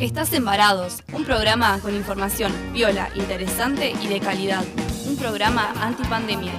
[0.00, 4.64] Estás Embarados, un programa con información viola, interesante y de calidad.
[5.06, 6.54] Un programa antipandemia.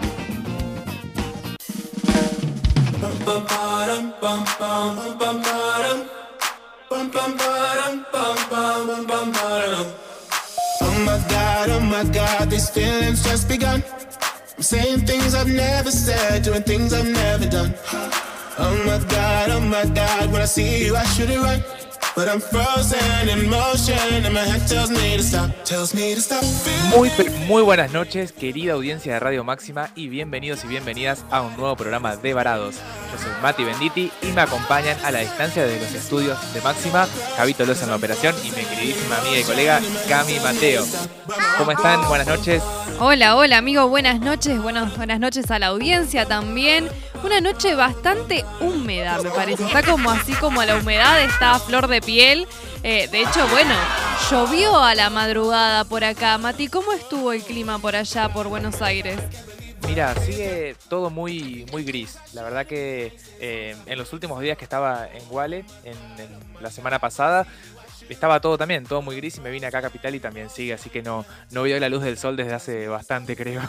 [10.80, 13.84] Oh my god, oh my god, these feelings just begun.
[14.56, 17.74] I'm saying things I've never said, doing things I've never done.
[18.60, 21.64] Oh my god, oh my god, when I see you, I should it right.
[26.96, 27.10] Muy,
[27.48, 31.76] muy buenas noches, querida audiencia de Radio Máxima, y bienvenidos y bienvenidas a un nuevo
[31.78, 32.76] programa de Varados.
[33.12, 37.08] Yo soy Mati Benditi y me acompañan a la distancia desde los estudios de Máxima,
[37.38, 40.84] Javito Loza en la operación y mi queridísima amiga y colega Cami Mateo.
[41.58, 42.08] ¿Cómo están?
[42.10, 42.62] Buenas noches.
[43.04, 46.88] Hola, hola amigo, buenas noches, buenas, buenas noches a la audiencia también.
[47.24, 49.66] Una noche bastante húmeda, me parece.
[49.66, 52.48] Está como así como la humedad está a flor de piel.
[52.84, 53.74] Eh, de hecho, bueno,
[54.30, 56.38] llovió a la madrugada por acá.
[56.38, 59.20] Mati, ¿cómo estuvo el clima por allá, por Buenos Aires?
[59.88, 62.20] Mira, sigue todo muy, muy gris.
[62.34, 66.30] La verdad que eh, en los últimos días que estaba en en, en
[66.62, 67.48] la semana pasada,
[68.10, 70.74] estaba todo también, todo muy gris y me vine acá a Capital y también sigue,
[70.74, 73.62] así que no, no veo la luz del sol desde hace bastante, creo.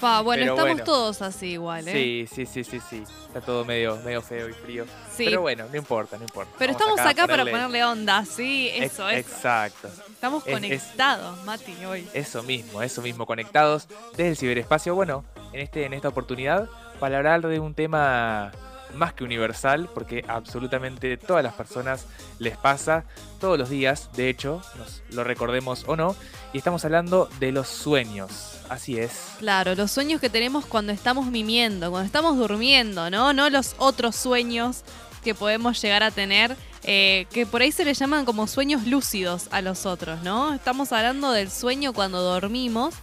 [0.00, 0.84] Pa, bueno, Pero estamos bueno.
[0.84, 1.92] todos así igual, ¿eh?
[1.92, 3.02] Sí, sí, sí, sí, sí.
[3.26, 4.86] Está todo medio, medio feo y frío.
[5.14, 5.26] Sí.
[5.26, 6.50] Pero bueno, no importa, no importa.
[6.58, 9.10] Pero Vamos estamos acá, para ponerle onda, sí, eso, eso.
[9.10, 9.88] Exacto.
[10.10, 12.08] Estamos Es- es- conectados, Mati, hoy.
[12.14, 14.94] Eso mismo, eso mismo, conectados desde el ciberespacio.
[14.94, 15.22] Bueno,
[15.52, 16.66] en, este, en esta oportunidad,
[16.98, 18.52] para hablar de un tema
[18.94, 22.06] más que universal, porque absolutamente todas las personas
[22.38, 23.04] les pasa
[23.40, 26.16] todos los días, de hecho, nos lo recordemos o no,
[26.52, 28.60] y estamos hablando de los sueños.
[28.68, 29.12] Así es.
[29.38, 33.32] Claro, los sueños que tenemos cuando estamos mimiendo, cuando estamos durmiendo, ¿no?
[33.32, 34.84] No los otros sueños
[35.24, 39.48] que podemos llegar a tener, eh, que por ahí se le llaman como sueños lúcidos
[39.50, 40.54] a los otros, ¿no?
[40.54, 42.94] Estamos hablando del sueño cuando dormimos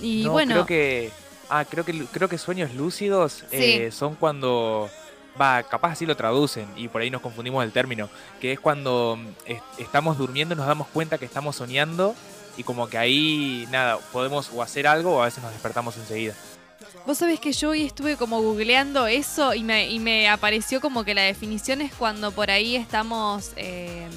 [0.00, 1.10] y no, bueno, creo que.
[1.48, 4.88] Ah, creo que creo que sueños lúcidos eh, son cuando.
[5.40, 8.08] Va, capaz así lo traducen y por ahí nos confundimos el término.
[8.40, 12.14] Que es cuando mm, es- estamos durmiendo y nos damos cuenta que estamos soñando
[12.56, 16.34] y como que ahí, nada, podemos o hacer algo o a veces nos despertamos enseguida.
[17.06, 21.04] vos sabés que yo hoy estuve como googleando eso y me, y me apareció como
[21.04, 24.08] que la definición es cuando por ahí estamos, eh,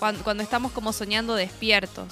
[0.00, 2.08] cuan- cuando, estamos como soñando despiertos.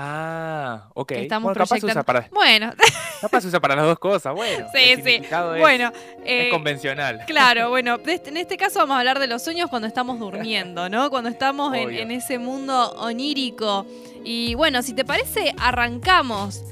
[0.00, 1.08] Ah, ok.
[1.08, 2.72] que estamos bueno, capaz usa para, Bueno,
[3.20, 4.32] capaz se usa para las dos cosas.
[4.32, 5.14] Bueno, sí, el sí.
[5.22, 5.90] es- Bueno,
[6.24, 7.24] es eh, convencional.
[7.26, 10.88] Claro, bueno, este- en este caso vamos a hablar de los sueños cuando estamos durmiendo,
[10.88, 11.10] ¿no?
[11.10, 13.86] Cuando estamos en ese mundo onírico.
[14.24, 16.62] Y bueno, si te parece, arrancamos.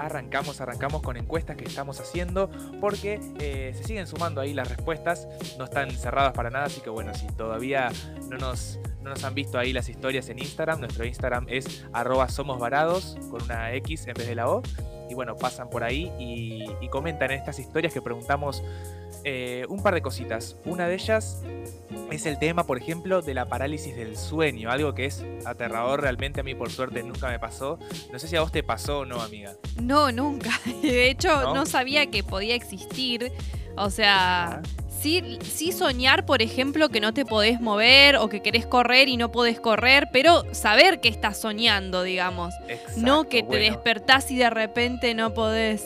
[0.00, 2.50] Arrancamos, arrancamos con encuestas que estamos haciendo
[2.80, 5.28] porque eh, se siguen sumando ahí las respuestas,
[5.58, 7.90] no están cerradas para nada, así que bueno, si todavía
[8.28, 12.28] no nos, no nos han visto ahí las historias en Instagram, nuestro Instagram es arroba
[12.28, 14.62] somosvarados con una X en vez de la O.
[15.10, 18.62] Y bueno, pasan por ahí y, y comentan en estas historias que preguntamos
[19.24, 20.56] eh, un par de cositas.
[20.64, 21.42] Una de ellas
[22.10, 26.40] es el tema, por ejemplo, de la parálisis del sueño, algo que es aterrador realmente
[26.40, 27.78] a mí por suerte nunca me pasó.
[28.12, 29.54] No sé si a vos te pasó o no, amiga.
[29.80, 30.50] No, nunca.
[30.82, 31.54] De hecho, ¿No?
[31.54, 33.30] no, sabía que podía existir.
[33.76, 34.62] O sea,
[35.00, 39.16] sí, sí soñar, por ejemplo, que no te podés mover o que querés correr y
[39.16, 42.54] no podés correr, pero saber que estás soñando, digamos.
[42.96, 45.84] no Exacto, que te bueno, despertás y de repente no podés.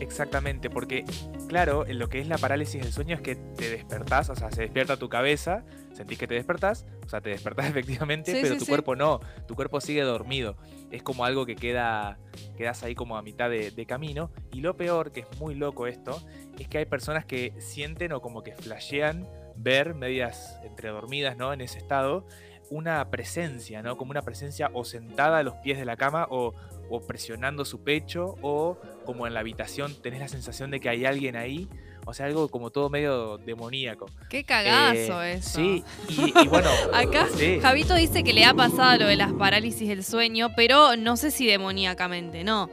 [0.00, 1.04] Exactamente, porque
[1.48, 4.50] claro, en lo que es la parálisis del sueño es que te despertás, o sea,
[4.52, 8.54] se despierta tu cabeza, sentís que te despertás, o sea, te despertás efectivamente, Sí, pero
[8.54, 8.70] sí, tu sí.
[8.70, 10.56] cuerpo no, tu cuerpo sigue dormido.
[10.90, 12.18] Es como algo que queda,
[12.56, 14.30] quedas ahí como a mitad de, de camino.
[14.52, 16.22] Y lo peor, que es muy loco esto,
[16.58, 19.26] es que hay personas que sienten o como que flashean
[19.56, 21.52] ver medias entre dormidas, ¿no?
[21.52, 22.26] En ese estado,
[22.70, 23.96] una presencia, ¿no?
[23.96, 26.54] Como una presencia o sentada a los pies de la cama o,
[26.90, 31.06] o presionando su pecho o como en la habitación tenés la sensación de que hay
[31.06, 31.66] alguien ahí.
[32.04, 34.04] O sea, algo como todo medio demoníaco.
[34.28, 35.58] Qué cagazo Eh, eso.
[35.58, 36.68] Sí, y, y bueno.
[36.92, 37.58] Acá sí.
[37.58, 41.30] Javito dice que le ha pasado lo de las parálisis del sueño, pero no sé
[41.30, 42.68] si demoníacamente, no.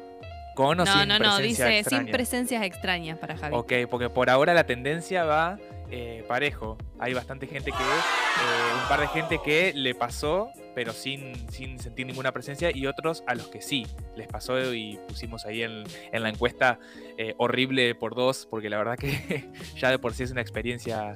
[0.56, 2.04] Con o no, sin no, no, dice extraña.
[2.04, 3.58] sin presencias extrañas para Javito.
[3.62, 5.58] Ok, porque por ahora la tendencia va
[5.90, 6.78] eh, parejo.
[7.00, 11.80] Hay bastante gente que, eh, un par de gente que le pasó, pero sin, sin
[11.80, 13.86] sentir ninguna presencia, y otros a los que sí
[14.16, 16.80] les pasó y pusimos ahí en, en la encuesta
[17.18, 21.16] eh, horrible por dos, porque la verdad que ya de por sí es una experiencia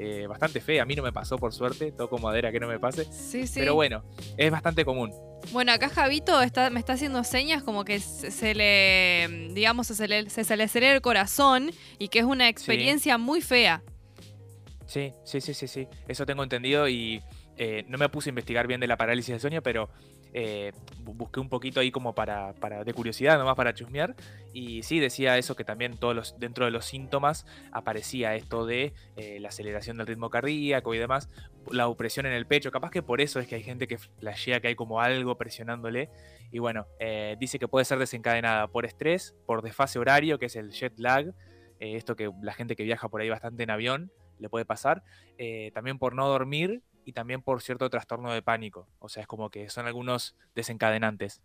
[0.00, 0.82] eh, bastante fea.
[0.82, 3.04] A mí no me pasó, por suerte, toco madera que no me pase.
[3.12, 3.58] Sí, sí.
[3.58, 4.04] Pero bueno,
[4.36, 5.12] es bastante común.
[5.52, 10.06] Bueno, acá Javito está, me está haciendo señas como que se, se le, digamos, se
[10.06, 13.82] le, se, se le acelera el corazón y que es una experiencia muy fea.
[14.88, 15.86] Sí, sí, sí, sí, sí.
[16.08, 17.22] Eso tengo entendido y
[17.58, 19.90] eh, no me puse a investigar bien de la parálisis del sueño, pero
[20.32, 24.16] eh, busqué un poquito ahí como para, para, de curiosidad, nomás para chusmear.
[24.54, 28.94] Y sí, decía eso que también todos los, dentro de los síntomas aparecía esto de
[29.16, 31.28] eh, la aceleración del ritmo cardíaco y demás,
[31.70, 32.70] la opresión en el pecho.
[32.70, 36.08] Capaz que por eso es que hay gente que flashea que hay como algo presionándole.
[36.50, 40.56] Y bueno, eh, dice que puede ser desencadenada por estrés, por desfase horario, que es
[40.56, 41.34] el jet lag.
[41.78, 45.02] esto que la gente que viaja por ahí bastante en avión le puede pasar.
[45.72, 48.86] también por no dormir y también por cierto trastorno de pánico.
[48.98, 51.40] O sea, es como que son algunos desencadenantes.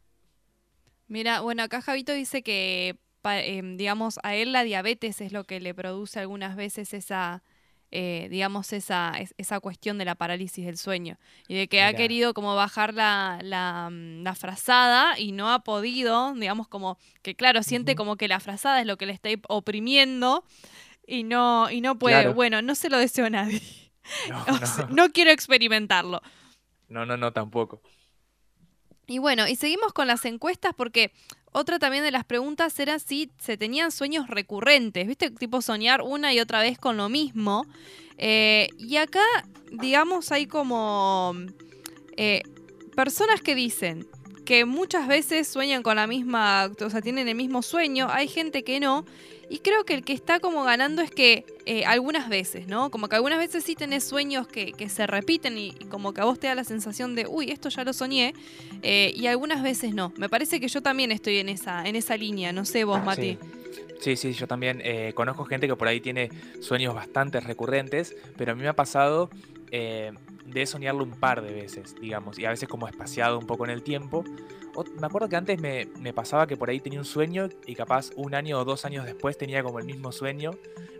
[1.08, 5.62] Mira, bueno, acá Javito dice que, em, digamos, a él la diabetes es lo que
[5.62, 7.44] le produce algunas veces esa,
[7.92, 11.18] eh, digamos, esa, esa cuestión de la parálisis del sueño.
[11.48, 15.64] Y de que ha querido como bajar la, la, mm, la, frazada y no ha
[15.64, 19.30] podido, digamos, como que claro, siente como que la frazada es lo que le está
[19.48, 20.44] oprimiendo
[21.06, 22.30] y no, y no puede.
[22.30, 23.62] Bueno, no se lo deseo a nadie.
[24.90, 26.22] No, quiero experimentarlo.
[26.90, 27.82] No, no, no, tampoco.
[29.08, 31.12] Y bueno, y seguimos con las encuestas porque
[31.52, 35.30] otra también de las preguntas era si se tenían sueños recurrentes, ¿viste?
[35.30, 37.66] Tipo soñar una y otra vez con lo mismo.
[38.18, 39.24] Eh, y acá,
[39.72, 41.36] digamos, hay como
[42.16, 42.44] eh,
[42.96, 44.08] personas que dicen
[44.46, 48.64] que muchas veces sueñan con la misma, o sea, tienen el mismo sueño, hay gente
[48.64, 49.06] que no,
[49.54, 52.90] y creo que el que está como ganando es que eh, algunas veces, ¿no?
[52.90, 56.40] Como que algunas veces sí tenés sueños que, se repiten y, como que a vos
[56.40, 58.34] te da la sensación de, uy, esto ya lo soñé,
[58.82, 60.12] eh, y algunas veces no.
[60.18, 63.38] Me parece que yo también estoy en esa, en esa línea, no sé vos, Mati.
[64.02, 64.16] Sí.
[64.18, 68.56] Sí, yo también eh, conozco gente que por ahí tiene sueños bastante recurrentes, pero a
[68.56, 69.30] mí me ha pasado
[70.46, 73.72] de soñarlo un par de veces, digamos, y a veces como espaciado un poco en
[73.72, 74.24] el tiempo.
[75.00, 78.36] me acuerdo que antes me, pasaba que por ahí tenía un sueño y capaz un
[78.36, 80.52] año o dos años después tenía como el mismo sueño,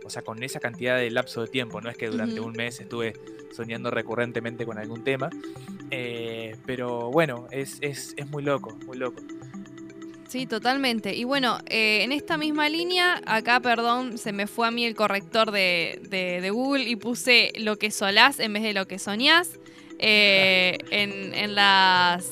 [0.04, 2.80] o sea, con esa cantidad de lapso de tiempo, no es que durante un mes
[2.80, 3.14] estuve
[3.52, 5.30] soñando recurrentemente con algún tema,
[5.90, 9.22] eh, pero bueno, es, es, es muy loco, muy loco.
[10.34, 11.14] Sí, totalmente.
[11.14, 14.96] Y bueno, eh, en esta misma línea, acá, perdón, se me fue a mí el
[14.96, 19.60] corrector de, Google y puse lo que solás en vez de lo que soñás.
[20.00, 22.28] Eh, en, las,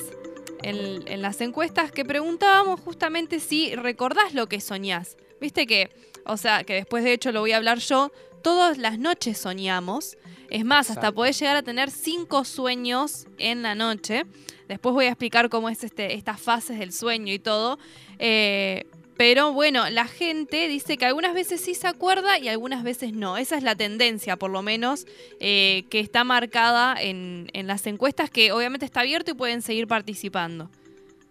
[0.63, 5.15] en, las encuestas que preguntábamos justamente si recordás lo que soñás.
[5.39, 5.89] Viste que,
[6.25, 8.11] o sea, que después de hecho lo voy a hablar yo,
[8.41, 10.17] todas las noches soñamos.
[10.49, 14.25] Es más, hasta podés llegar a tener cinco sueños en la noche.
[14.67, 17.79] Después voy a explicar cómo es este, estas fases del sueño y todo.
[18.19, 18.85] Eh,
[19.17, 23.37] pero bueno, la gente dice que algunas veces sí se acuerda y algunas veces no.
[23.37, 25.05] Esa es la tendencia, por lo menos,
[25.39, 29.87] eh, que está marcada en, en, las encuestas, que obviamente está abierto y pueden seguir
[29.87, 30.69] participando.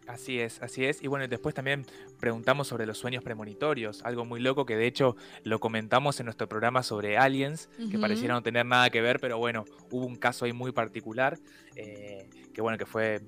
[0.07, 1.03] Así es, así es.
[1.03, 1.87] Y bueno, después también
[2.19, 6.49] preguntamos sobre los sueños premonitorios, algo muy loco que de hecho lo comentamos en nuestro
[6.49, 10.45] programa sobre aliens, que pareciera no tener nada que ver, pero bueno, hubo un caso
[10.45, 11.39] ahí muy particular,
[11.77, 13.21] eh, que bueno, que fue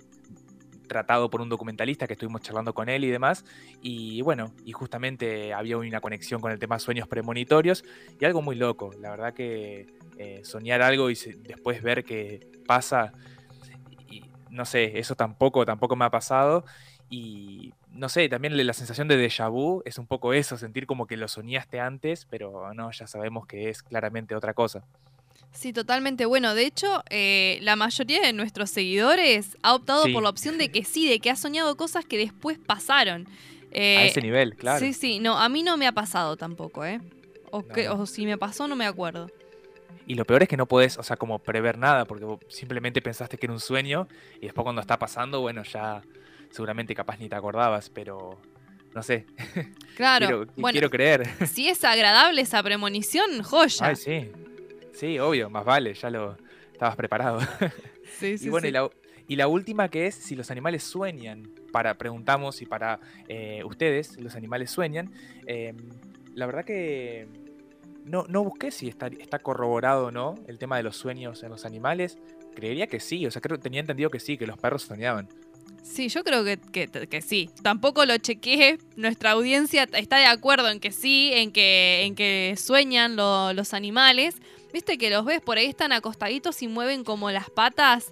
[0.87, 3.44] tratado por un documentalista que estuvimos charlando con él y demás.
[3.81, 7.85] Y bueno, y justamente había una conexión con el tema sueños premonitorios
[8.21, 8.91] y algo muy loco.
[9.00, 9.87] La verdad que
[10.19, 13.12] eh, soñar algo y después ver que pasa
[14.55, 16.65] no sé, eso tampoco, tampoco me ha pasado.
[17.11, 21.06] Y no sé, también la sensación de déjà vu es un poco eso, sentir como
[21.06, 24.85] que lo soñaste antes, pero no, ya sabemos que es claramente otra cosa.
[25.55, 26.27] Sí, totalmente.
[26.27, 30.69] Bueno, de hecho, eh, la mayoría de nuestros seguidores ha optado por la opción de
[30.70, 33.27] que sí, de que ha soñado cosas que después pasaron.
[33.27, 33.31] a
[33.70, 34.81] eh, ese nivel, claro.
[34.81, 37.01] Sí, sí, no, a mí no me ha pasado tampoco, ¿eh?
[37.51, 39.31] O, que, o si me pasó, no me acuerdo.
[40.06, 43.39] Y lo peor es que no podés, o sea, como prever nada, porque simplemente pensaste
[43.39, 44.08] que era un sueño
[44.41, 46.03] y después cuando está pasando, bueno, ya
[46.51, 48.39] seguramente capaz ni te acordabas, pero
[48.93, 49.27] no sé.
[49.94, 51.46] Claro, quiero, bueno, quiero creer.
[51.46, 53.87] Si es agradable esa premonición, joya.
[53.87, 54.32] Ay, sí.
[54.94, 56.36] Sí, obvio, más vale, ya lo
[56.72, 57.41] estabas preparado.
[58.19, 58.46] Sí, sí.
[58.46, 58.91] y bueno, Y, la,
[59.29, 61.51] y, la, última que es si los animales sueñan.
[61.72, 65.13] Para, preguntamos y para eh, ustedes, los animales sueñan.
[65.46, 65.77] Em,
[66.34, 67.27] la verdad que
[68.05, 71.51] no, no busqué si está, está corroborado o no el tema de los sueños en
[71.51, 72.19] los animales.
[72.55, 75.29] Creería que sí, o sea, creo, tenía entendido que sí, que los perros soñaban.
[75.82, 76.58] Sí, yo creo que,
[76.89, 77.51] que, sí.
[77.63, 78.79] Tampoco lo chequeé.
[78.96, 84.36] Nuestra audiencia está de acuerdo en que sí, en que, en que sueñan los animales.
[84.74, 88.06] Viste que los ves por ahí están acostaditos y mueven como las patas.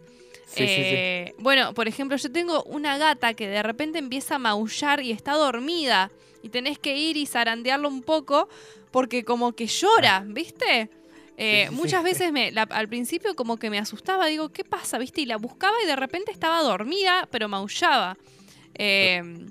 [0.46, 0.94] Sí, sí, sí.
[0.94, 5.10] Eh, bueno, por ejemplo, yo tengo una gata que de repente empieza a maullar y
[5.10, 6.12] está dormida.
[6.40, 8.48] Y tenés que ir y zarandearlo un poco
[8.92, 10.24] porque como que llora, ah.
[10.24, 10.88] ¿viste?
[11.36, 14.98] Eh, muchas veces me, al principio como que me asustaba, digo, ¿qué pasa?
[14.98, 15.22] ¿Viste?
[15.22, 18.16] Y la buscaba y de repente estaba dormida, pero maullaba.
[18.74, 19.50] Em,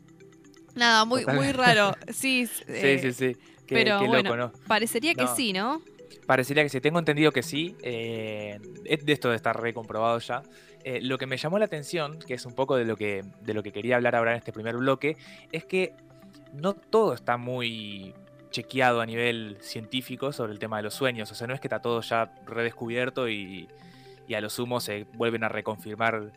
[0.76, 1.94] nada, muy, muy raro.
[2.14, 3.38] Sí, sí, sí, sí.
[3.68, 5.82] pero bueno, parecería que sí, ¿no?
[6.32, 7.76] Parecería que sí, tengo entendido que sí.
[7.82, 10.44] eh, esto de estar recomprobado ya.
[10.86, 13.54] Eh, lo que me llamó la atención, que es un poco de lo que, de
[13.54, 15.18] lo que quería hablar ahora en este primer bloque,
[15.52, 15.94] es que
[16.54, 18.16] no todo está muy
[18.50, 21.30] chequeado a nivel científico sobre el tema de los sueños.
[21.34, 23.68] O sea, no es que está todo ya redescubierto y,
[24.26, 26.32] y a lo sumo se vuelven a reconfirmar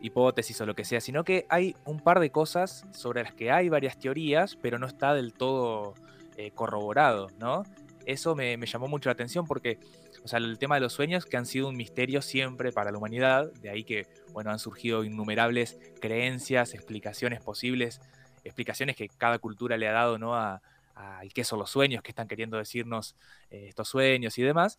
[0.00, 3.50] hipótesis o lo que sea, sino que hay un par de cosas sobre las que
[3.50, 5.94] hay varias teorías, pero no está del todo
[6.36, 7.64] eh, corroborado, ¿no?
[8.06, 9.78] Eso me, llamó mucho la atención porque,
[10.24, 12.98] o sea, el tema de los sueños que han sido un misterio siempre para la
[12.98, 18.00] humanidad, de ahí que, bueno, han surgido innumerables creencias, explicaciones posibles,
[18.44, 20.34] explicaciones que cada cultura le ha dado, ¿no?
[20.34, 20.62] A,
[20.94, 23.16] a qué son los sueños, qué están queriendo decirnos
[23.50, 24.78] eh, estos sueños y demás.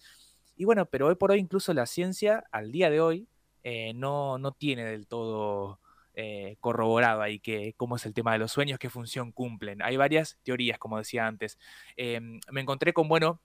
[0.55, 3.27] Y bueno, pero hoy por hoy incluso la ciencia, al día de hoy,
[3.63, 5.79] eh, no, no tiene del todo
[6.15, 9.81] eh, corroborado ahí que, cómo es el tema de los sueños, qué función cumplen.
[9.81, 11.57] Hay varias teorías, como decía antes.
[11.97, 12.19] Eh,
[12.51, 13.41] me encontré con, bueno,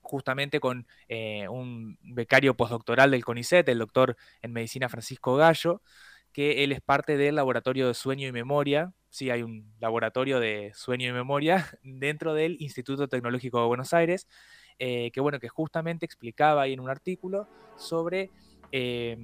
[0.00, 5.82] justamente con eh, un becario postdoctoral del CONICET, el doctor en medicina Francisco Gallo,
[6.32, 8.92] que él es parte del laboratorio de sueño y memoria.
[9.10, 14.26] Sí, hay un laboratorio de sueño y memoria dentro del Instituto Tecnológico de Buenos Aires,
[14.78, 18.30] eh, que bueno, que justamente explicaba ahí en un artículo sobre
[18.70, 19.16] eh,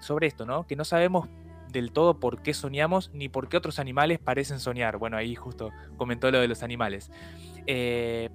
[0.00, 0.66] sobre esto, ¿no?
[0.66, 1.28] Que no sabemos
[1.72, 4.98] del todo por qué soñamos ni por qué otros animales parecen soñar.
[4.98, 7.10] Bueno, ahí justo comentó lo de los animales.
[7.66, 8.30] Eh,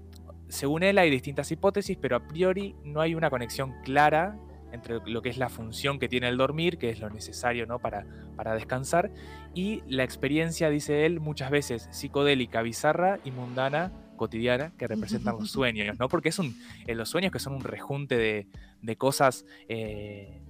[0.48, 4.38] según él hay distintas hipótesis, pero a priori no hay una conexión clara
[4.72, 7.80] entre lo que es la función que tiene el dormir, que es lo necesario ¿no?
[7.80, 9.12] para, para descansar,
[9.54, 15.52] y la experiencia, dice él, muchas veces psicodélica, bizarra y mundana cotidiana que representan los
[15.52, 16.08] sueños, ¿no?
[16.08, 16.56] Porque es un,
[16.88, 18.48] eh, los sueños que son un rejunte de,
[18.82, 20.42] de cosas eh,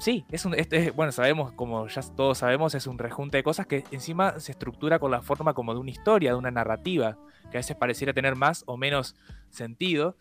[0.00, 3.42] Sí, es un, este, es- bueno, sabemos, como ya todos sabemos, es un rejunte de
[3.42, 7.18] cosas que encima se estructura con la forma como de una historia, de una narrativa,
[7.50, 9.14] que a veces pareciera tener más o menos
[9.50, 10.16] sentido.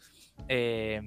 [0.49, 1.01] Eh,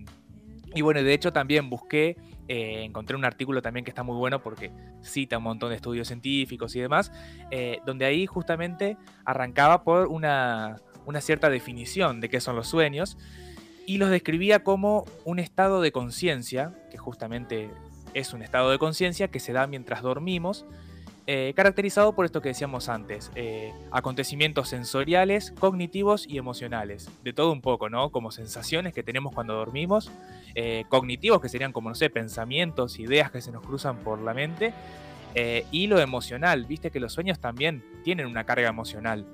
[0.74, 2.16] y bueno, de hecho también busqué,
[2.48, 6.08] eh, encontré un artículo también que está muy bueno porque cita un montón de estudios
[6.08, 7.12] científicos y demás,
[7.50, 13.18] eh, donde ahí justamente arrancaba por una, una cierta definición de qué son los sueños
[13.86, 17.70] y los describía como un estado de conciencia, que justamente
[18.14, 20.64] es un estado de conciencia que se da mientras dormimos,
[21.28, 27.52] eh, caracterizado por esto que decíamos antes, eh, acontecimientos sensoriales, cognitivos y emocionales, de todo
[27.52, 28.10] un poco, ¿no?
[28.10, 30.10] Como sensaciones que tenemos cuando dormimos,
[30.56, 34.34] eh, cognitivos que serían como, no sé, pensamientos, ideas que se nos cruzan por la
[34.34, 34.72] mente,
[35.70, 39.24] y lo emocional, viste que los sueños también tienen una carga emocional.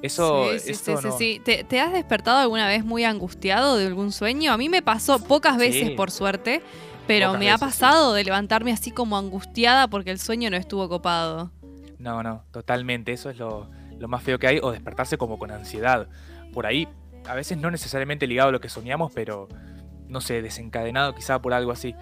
[0.00, 1.40] Eso, sí, sí, esto sí, sí, no- sí.
[1.44, 4.52] ¿Te, te has despertado alguna vez muy angustiado de algún sueño?
[4.52, 5.94] A mí me pasó pocas veces, Sí.
[5.96, 6.62] por suerte,
[7.10, 7.64] pero me ha sí.
[7.64, 11.50] pasado de levantarme así como angustiada porque el sueño no estuvo copado.
[11.98, 13.12] No, no, totalmente.
[13.12, 14.60] Eso es lo, lo más feo que hay.
[14.62, 16.08] O despertarse como con ansiedad.
[16.52, 16.88] Por ahí,
[17.26, 19.48] a veces no necesariamente ligado a lo que soñamos, pero
[20.08, 21.94] no sé, desencadenado quizá por algo así.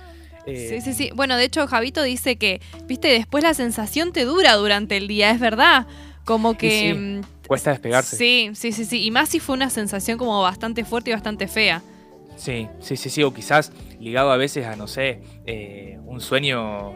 [0.46, 1.10] Eh, Sí, sí, sí.
[1.14, 5.30] Bueno, de hecho, Javito dice que, viste, después la sensación te dura durante el día,
[5.30, 5.86] es verdad.
[6.24, 6.92] Como que.
[6.92, 8.16] sí, mm, Cuesta despegarse.
[8.16, 9.04] Sí, sí, sí, sí.
[9.04, 11.82] Y más si fue una sensación como bastante fuerte y bastante fea.
[12.36, 13.22] Sí, sí, sí, sí.
[13.22, 16.92] O quizás ligado a veces a, no sé, eh, un sueño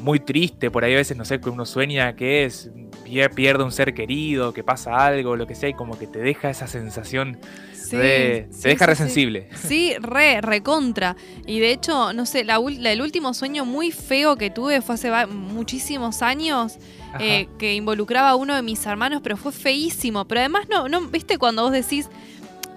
[0.00, 0.70] muy triste.
[0.70, 2.70] Por ahí a veces, no sé, que uno sueña que es
[3.04, 6.20] pier- pierde un ser querido, que pasa algo, lo que sea, y como que te
[6.20, 7.38] deja esa sensación
[7.72, 9.02] Sí, de- sí, te deja sí, re sí.
[9.02, 9.48] sensible.
[9.56, 11.16] Sí, re, recontra.
[11.46, 14.94] Y de hecho, no sé, la la- el último sueño muy feo que tuve fue
[14.96, 16.78] hace muchísimos años,
[17.18, 20.26] eh, que involucraba a uno de mis hermanos, pero fue feísimo.
[20.26, 22.08] Pero además, no, no, viste cuando vos decís.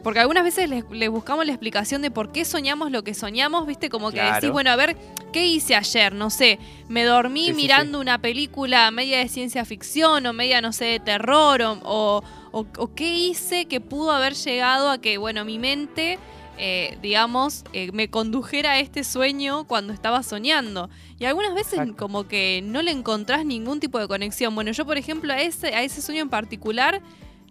[0.03, 3.67] Porque algunas veces les, les buscamos la explicación de por qué soñamos lo que soñamos,
[3.67, 4.98] viste, como que decís, bueno, a ver,
[5.31, 6.13] ¿qué hice ayer?
[6.13, 6.58] No sé,
[6.89, 10.86] me dormí Sí, sí, mirando una película media de ciencia ficción o media, no sé,
[10.86, 15.46] de terror o, o, o- o qué hice que pudo haber llegado a que, bueno,
[15.46, 16.17] mi mente,
[16.58, 20.89] eh, digamos, eh, me condujera a este sueño cuando estaba soñando.
[21.20, 21.96] Y algunas veces Exacto.
[21.98, 24.53] como que no le encontrás ningún tipo de conexión.
[24.55, 27.01] Bueno, yo, por ejemplo, a ese, a ese sueño en particular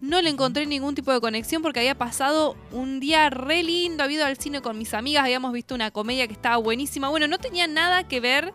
[0.00, 4.16] no le encontré ningún tipo de conexión porque había pasado un día re lindo, había
[4.18, 7.08] ido al cine con mis amigas, habíamos visto una comedia que estaba buenísima.
[7.10, 8.52] Bueno, no tenía nada que ver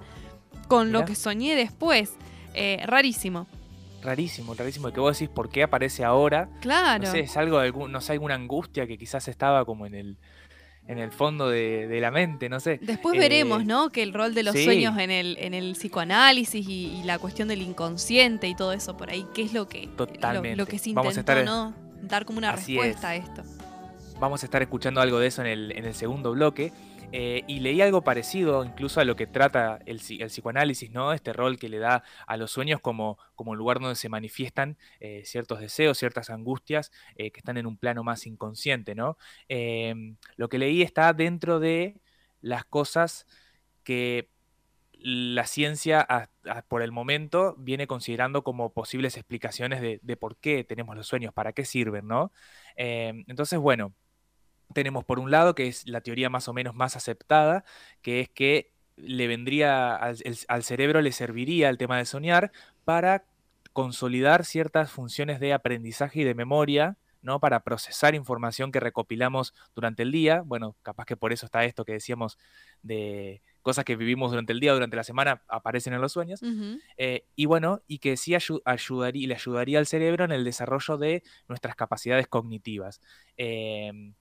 [0.67, 2.13] con lo que soñé después.
[2.53, 3.47] Eh, rarísimo.
[4.01, 4.91] Rarísimo, rarísimo.
[4.91, 6.49] Que vos decís por qué aparece ahora.
[6.61, 7.05] Claro.
[7.05, 9.95] No sé, es algo, de algún- no sé, alguna angustia que quizás estaba como en
[9.95, 10.17] el,
[10.87, 12.79] en el fondo de, de la mente, no sé.
[12.81, 13.89] Después Eh, veremos, ¿no?
[13.89, 14.65] Que el rol de los sí.
[14.65, 18.95] sueños en el, en el psicoanálisis y, y la cuestión del inconsciente y todo eso
[18.95, 20.65] por ahí, qué es lo que, lo- Lo, Totalmente.
[20.65, 21.73] que se Vamos a intentó, estar- ¿no?
[22.03, 23.41] Dar como una respuesta a esto.
[24.19, 26.71] Vamos a estar escuchando algo de eso en el, en el segundo bloque.
[27.11, 31.13] Eh, y leí algo parecido incluso a lo que trata el, psicoanálisis, ¿no?
[31.13, 35.23] Este rol que le da a los sueños como, como lugar donde se manifiestan eh,
[35.25, 39.17] ciertos deseos, ciertas angustias que están en un plano más inconsciente, ¿no?
[39.47, 42.01] Em, lo que leí está dentro de
[42.41, 43.27] las cosas
[43.83, 44.29] que
[44.93, 46.29] la ciencia
[46.67, 51.53] por el momento viene considerando como posibles explicaciones de, por qué tenemos los sueños, para
[51.53, 52.31] qué sirven, ¿no?
[52.75, 53.93] Em, entonces, bueno,
[54.73, 57.65] tenemos por un lado, que es la teoría más o menos más aceptada,
[58.01, 60.17] que es que le vendría al,
[60.47, 62.51] al cerebro, le serviría el tema de soñar
[62.85, 63.25] para
[63.73, 67.39] consolidar ciertas funciones de aprendizaje y de memoria ¿no?
[67.39, 70.43] Para procesar información que recopilamos durante el día.
[70.45, 72.37] Bueno, capaz que por eso está esto que decíamos
[72.83, 76.39] de cosas que vivimos durante el día, durante la semana, aparecen en los sueños.
[76.97, 81.23] Eh, y bueno, y que sí ayudaría, le ayudaría al cerebro en el desarrollo de
[81.47, 83.01] nuestras capacidades cognitivas.
[83.37, 84.13] Em,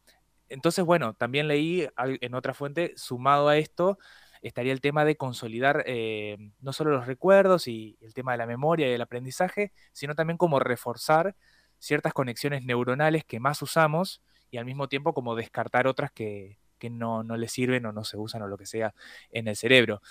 [0.48, 3.98] entonces, bueno, también leí en otra fuente, sumado a esto,
[4.42, 8.46] estaría el tema de consolidar eh, no solo los recuerdos y el tema de la
[8.46, 11.34] memoria y el aprendizaje, sino también como reforzar
[11.78, 16.58] ciertas conexiones neuronales que más usamos y al mismo tiempo como descartar otras que,
[16.90, 18.94] no, no le sirven o no se usan o lo que sea
[19.30, 20.02] en el cerebro.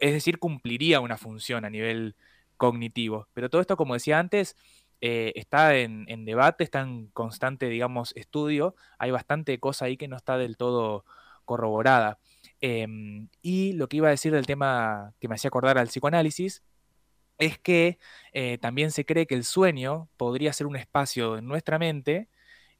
[0.00, 2.16] Es decir, cumpliría una función a nivel
[2.56, 3.28] cognitivo.
[3.34, 4.56] Pero todo esto, como decía antes,
[5.00, 8.74] eh, está en, debate, está en constante, digamos, estudio.
[8.98, 11.04] Hay bastante cosa ahí que no está del todo
[11.44, 12.18] corroborada.
[12.60, 16.62] Em, y lo que iba a decir del tema que me hacía acordar al psicoanálisis
[17.38, 17.98] es que
[18.32, 22.28] eh, también se cree que el sueño podría ser un espacio en nuestra mente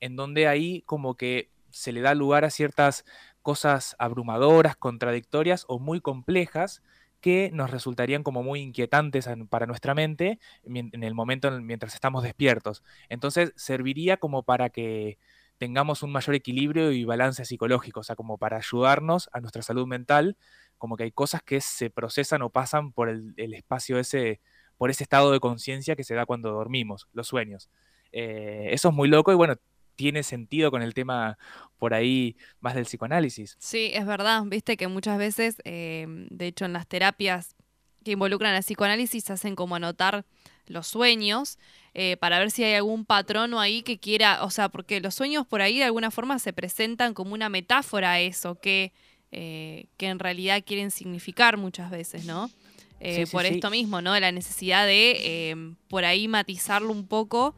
[0.00, 3.04] en donde ahí como que se le da lugar a ciertas
[3.42, 6.82] cosas abrumadoras, contradictorias o muy complejas
[7.20, 12.82] que nos resultarían como muy inquietantes para nuestra mente en el momento mientras estamos despiertos.
[13.08, 15.18] Entonces serviría como para que
[15.58, 19.86] tengamos un mayor equilibrio y balance psicológico, o sea, como para ayudarnos a nuestra salud
[19.86, 20.36] mental
[20.78, 24.40] como que hay cosas que se procesan o pasan por el, espacio ese,
[24.76, 27.68] por ese estado de conciencia que se da cuando dormimos, los sueños.
[28.12, 29.56] Eh, eso es muy loco y bueno,
[29.98, 31.36] tiene sentido con el tema
[31.76, 33.56] por ahí más del psicoanálisis.
[33.58, 37.56] Sí, es verdad, viste que muchas veces, eh, de hecho en las terapias
[38.04, 40.24] que involucran el psicoanálisis hacen como anotar
[40.66, 41.58] los sueños
[41.94, 45.46] eh, para ver si hay algún patrono ahí que quiera, o sea, porque los sueños
[45.46, 48.92] por ahí de alguna forma se presentan como una metáfora a eso, que
[49.30, 52.50] eh, que en realidad quieren significar muchas veces, ¿no?
[52.98, 54.18] Eh, por esto mismo, ¿no?
[54.18, 55.16] La necesidad de
[55.50, 57.54] eh, por ahí matizarlo un poco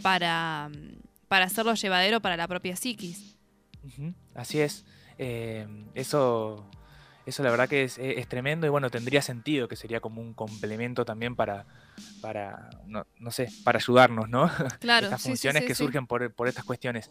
[0.00, 0.70] para,
[1.32, 3.38] para hacerlo llevadero para la propia psiquis.
[4.34, 4.84] Así es.
[5.16, 6.70] eso,
[7.24, 11.06] eso la verdad que es, tremendo y bueno, tendría sentido que sería como un complemento
[11.06, 11.64] también para,
[12.20, 14.50] para no, sé, para ayudarnos, ¿no?
[14.80, 15.06] Claro.
[15.06, 17.08] estas funciones que surgen por, por, estas cuestiones.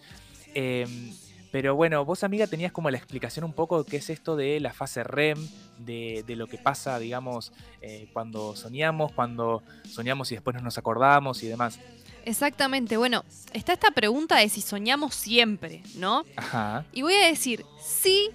[1.52, 4.60] Pero bueno, vos amiga tenías como la explicación un poco de qué es esto de
[4.60, 5.40] la fase REM,
[5.80, 11.42] de, lo que pasa, digamos, eh, cuando soñamos, cuando soñamos y después no nos acordamos
[11.42, 11.80] y demás.
[12.26, 16.24] Exactamente, bueno, está esta pregunta de si soñamos siempre, ¿no?
[16.36, 16.86] Ajá.
[16.92, 18.30] Y voy a decir sí,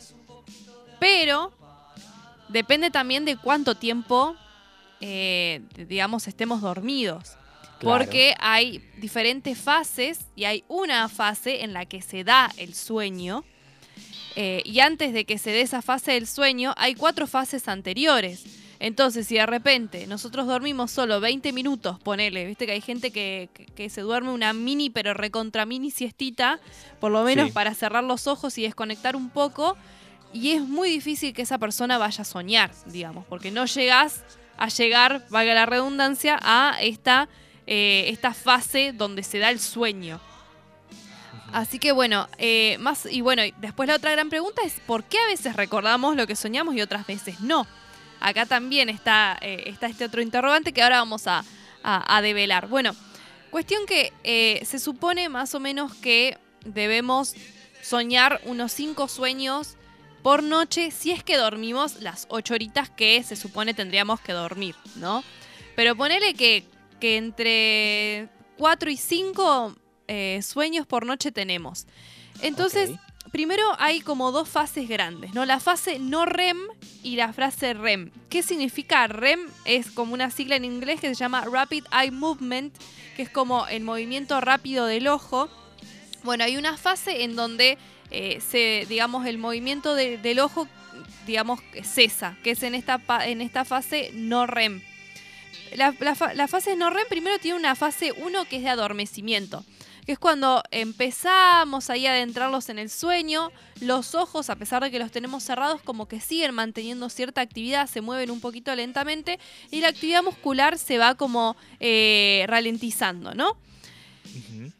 [0.98, 1.52] pero
[2.48, 4.36] depende también de cuánto tiempo,
[5.00, 7.36] eh, digamos, estemos dormidos.
[7.80, 13.44] Porque hay diferentes fases y hay una fase en la que se da el sueño.
[14.34, 18.55] Eh, y antes de que se dé esa fase del sueño, hay cuatro fases anteriores.
[18.78, 23.48] Entonces, si de repente nosotros dormimos solo 20 minutos, ponele, viste que hay gente que,
[23.88, 26.60] se duerme una mini, pero recontra mini siestita,
[27.00, 29.76] por lo menos para cerrar los ojos y desconectar un poco,
[30.32, 34.24] y es muy difícil que esa persona vaya a soñar, digamos, porque no llegas
[34.58, 37.28] a llegar, valga la redundancia, a esta
[37.66, 40.20] eh, esta fase donde se da el sueño.
[41.52, 45.18] Así que bueno, eh, más y bueno, después la otra gran pregunta es ¿por qué
[45.18, 47.66] a veces recordamos lo que soñamos y otras veces no?
[48.20, 51.44] Acá también está, eh, está este otro interrogante que ahora vamos a,
[52.20, 52.66] develar.
[52.66, 52.96] Bueno,
[53.52, 54.12] cuestión que
[54.64, 57.34] se supone más o menos que debemos
[57.80, 59.76] soñar unos 5 sueños
[60.24, 64.74] por noche si es que dormimos las 8 horitas que se supone tendríamos que dormir,
[64.96, 65.22] ¿no?
[65.76, 66.64] Pero ponele que
[67.00, 69.76] que entre 4 y 5
[70.08, 71.86] eh, sueños por noche tenemos.
[72.42, 72.90] Entonces,
[73.36, 75.44] primero hay como dos fases grandes, ¿no?
[75.44, 76.56] La fase no REM
[77.02, 78.10] y la frase REM.
[78.30, 79.40] ¿Qué significa REM?
[79.66, 82.74] Es como una sigla en inglés que se llama Rapid Eye Movement,
[83.14, 85.50] que es como el movimiento rápido del ojo.
[86.22, 87.76] Bueno, hay una fase en donde
[88.10, 90.66] eh, se, digamos, el movimiento del ojo,
[91.26, 94.80] digamos, cesa, que es en esta, en esta fase no REM.
[95.74, 95.92] La,
[96.48, 99.62] fase no REM primero tiene una fase 1 que es de adormecimiento.
[100.06, 104.90] Que es cuando empezamos ahí a adentrarlos en el sueño, los ojos, a pesar de
[104.90, 109.38] que los tenemos cerrados, como que siguen manteniendo cierta actividad, se mueven un poquito lentamente
[109.70, 113.56] y la actividad muscular se va como eh, ralentizando, ¿no?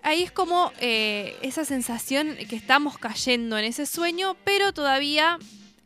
[0.02, 5.38] Ahí es como eh, esa sensación que estamos cayendo en ese sueño, pero todavía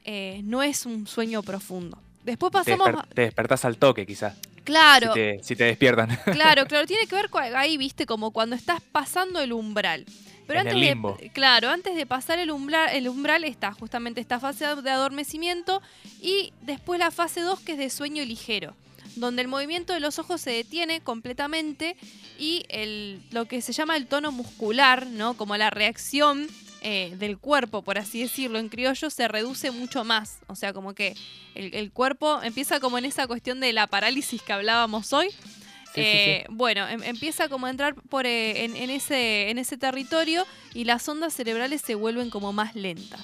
[0.04, 1.98] eh, no es un sueño profundo.
[2.24, 2.86] Después pasamos...
[2.86, 4.34] Te, desper- te despertás al toque, quizás.
[4.64, 6.08] Claro, Si te, si te despiertan.
[6.32, 6.86] claro, claro.
[6.86, 10.04] Tiene que ver con ahí, viste, como cuando estás pasando el umbral.
[10.46, 11.18] Pero En antes el de, limbo.
[11.32, 15.80] claro, antes de pasar el umbral, el umbral está justamente esta fase de adormecimiento
[16.20, 18.74] y después la fase 2 que es de sueño ligero,
[19.14, 21.96] donde el movimiento de los ojos se detiene completamente
[22.36, 25.34] y el, lo que se llama el tono muscular, ¿no?
[25.34, 26.48] Como la reacción
[26.82, 30.38] eh, del cuerpo, por así decirlo, en criollo, se reduce mucho más.
[30.46, 31.14] O sea, como que
[31.54, 35.28] el, el cuerpo empieza como en esa cuestión de la parálisis que hablábamos hoy.
[35.30, 39.58] Sí, sí, Eh, Bueno, em- empieza como a entrar por, eh, en, en ese, en
[39.58, 43.20] ese territorio y las ondas cerebrales se vuelven como más lentas.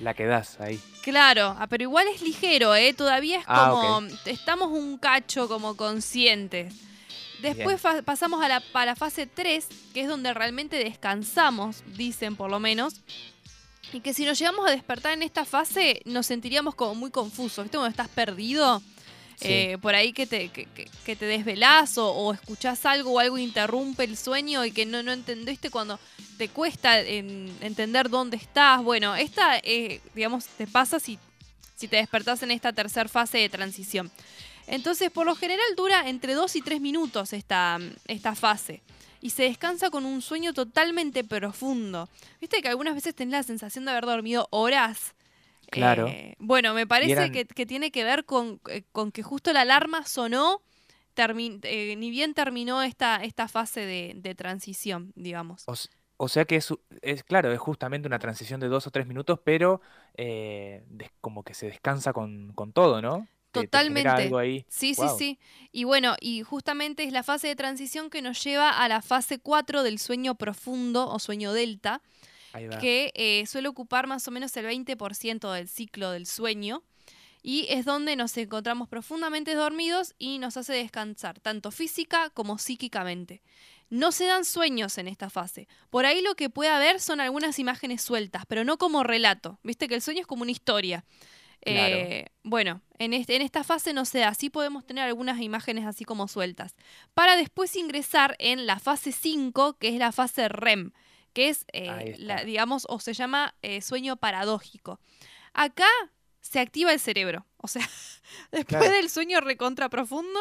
[0.00, 0.80] La quedás ahí.
[1.02, 2.92] Claro, ah, pero igual es ligero, ¿eh?
[2.92, 4.06] Todavía es Ah, como.
[4.26, 6.74] Estamos un cacho como conscientes.
[7.40, 12.36] Después fa- pasamos a la, a la fase 3, que es donde realmente descansamos, dicen
[12.36, 13.00] por lo menos.
[13.92, 17.64] Y que si nos llegamos a despertar en esta fase, nos sentiríamos como muy confusos.
[17.64, 17.78] ¿Viste?
[17.78, 18.82] Cuando estás perdido,
[19.40, 19.46] Sí.
[19.50, 23.18] eh, por ahí que te, que, que- que te desvelás o, o escuchás algo o
[23.20, 26.00] algo interrumpe el sueño y que no, no entendiste cuando
[26.38, 28.82] te cuesta en- entender dónde estás.
[28.82, 31.20] Bueno, esta, eh, digamos, te pasa si,
[31.76, 34.10] si te despertás en esta tercera fase de transición.
[34.68, 38.82] Entonces, por lo general dura entre 2 y 3 minutos esta, esta fase.
[39.20, 42.08] Y se descansa con un sueño totalmente profundo.
[42.40, 45.14] Viste que algunas veces tenés la sensación de haber dormido horas.
[45.70, 46.06] Claro.
[46.06, 49.52] Eh, bueno, me parece eran- que, que tiene que ver con, eh, con que justo
[49.52, 50.62] la alarma sonó,
[51.16, 55.64] eh, ni bien terminó esta, esta fase de, de transición, digamos.
[56.16, 59.40] O, sea que es, es, claro, es justamente una transición de dos o tres minutos,
[59.44, 59.80] pero
[60.16, 63.26] eh, des- como que se descansa con, con todo, ¿no?
[63.60, 64.08] Te Totalmente.
[64.08, 64.64] algo ahí.
[64.68, 65.38] Sí, sí, sí.
[65.72, 69.38] Y bueno, y justamente es la fase de transición que nos lleva a la fase
[69.38, 72.00] 4 del sueño profundo o sueño delta,
[72.80, 76.82] que eh, suele ocupar más o menos el 20% del ciclo del sueño.
[77.42, 83.42] Y es donde nos encontramos profundamente dormidos y nos hace descansar, tanto física como psíquicamente.
[83.90, 85.68] No se dan sueños en esta fase.
[85.88, 89.58] Por ahí lo que puede haber son algunas imágenes sueltas, pero no como relato.
[89.62, 91.04] Viste que el sueño es como una historia.
[91.62, 91.96] Claro.
[91.96, 95.84] Eh, bueno, en, este, en esta fase no se da, sí podemos tener algunas imágenes
[95.86, 96.74] así como sueltas.
[97.14, 100.92] Para después ingresar en la fase 5, que es la fase REM,
[101.32, 104.98] que es, eh, la- digamos, o se llama eh, sueño paradójico.
[105.52, 105.88] Acá
[106.40, 107.44] se activa el cerebro.
[107.58, 107.82] O sea,
[108.52, 108.90] después Claro.
[108.90, 110.38] del sueño recontra profundo,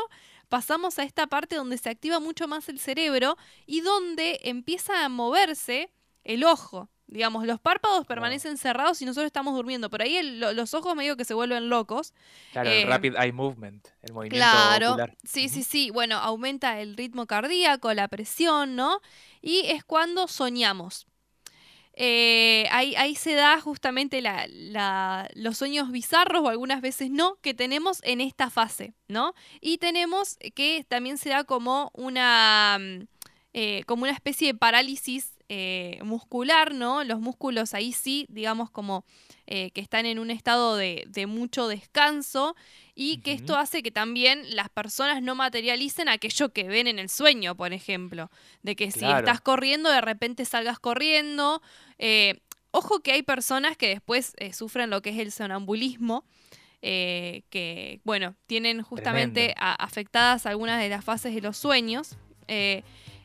[0.49, 5.09] pasamos a esta parte donde se activa mucho más el cerebro y donde empieza a
[5.09, 5.91] moverse
[6.23, 6.89] el ojo.
[7.07, 9.89] Digamos, los párpados permanecen cerrados y nosotros estamos durmiendo.
[9.89, 12.13] Por ahí el- los ojos medio que se vuelven locos.
[12.51, 15.15] Claro, eh, el rapid eye movement, el movimiento Claro, ocular.
[15.23, 15.89] sí, sí, sí.
[15.89, 18.99] Bueno, aumenta el ritmo cardíaco, la presión, ¿no?
[19.41, 21.07] Y es cuando soñamos.
[21.99, 27.37] Eh, ahí, ahí se da justamente la- la- los sueños bizarros o algunas veces no
[27.41, 29.33] que tenemos en esta fase, ¿no?
[29.61, 33.07] Y tenemos que también se da como una, mm,
[33.53, 37.03] eh, como una especie de parálisis eh, muscular, ¿no?
[37.03, 39.05] Los músculos ahí sí, digamos como
[39.45, 42.55] eh, que están en un estado de, de mucho descanso
[42.95, 47.09] y que esto hace que también las personas no materialicen aquello que ven en el
[47.09, 48.29] sueño, por ejemplo.
[48.61, 51.61] De que si estás corriendo, de repente salgas corriendo.
[51.97, 56.25] Eh, ojo que hay personas que después sufren lo que es el sonambulismo.
[56.81, 62.17] que, bueno, tienen justamente a- afectadas algunas de las fases de los sueños.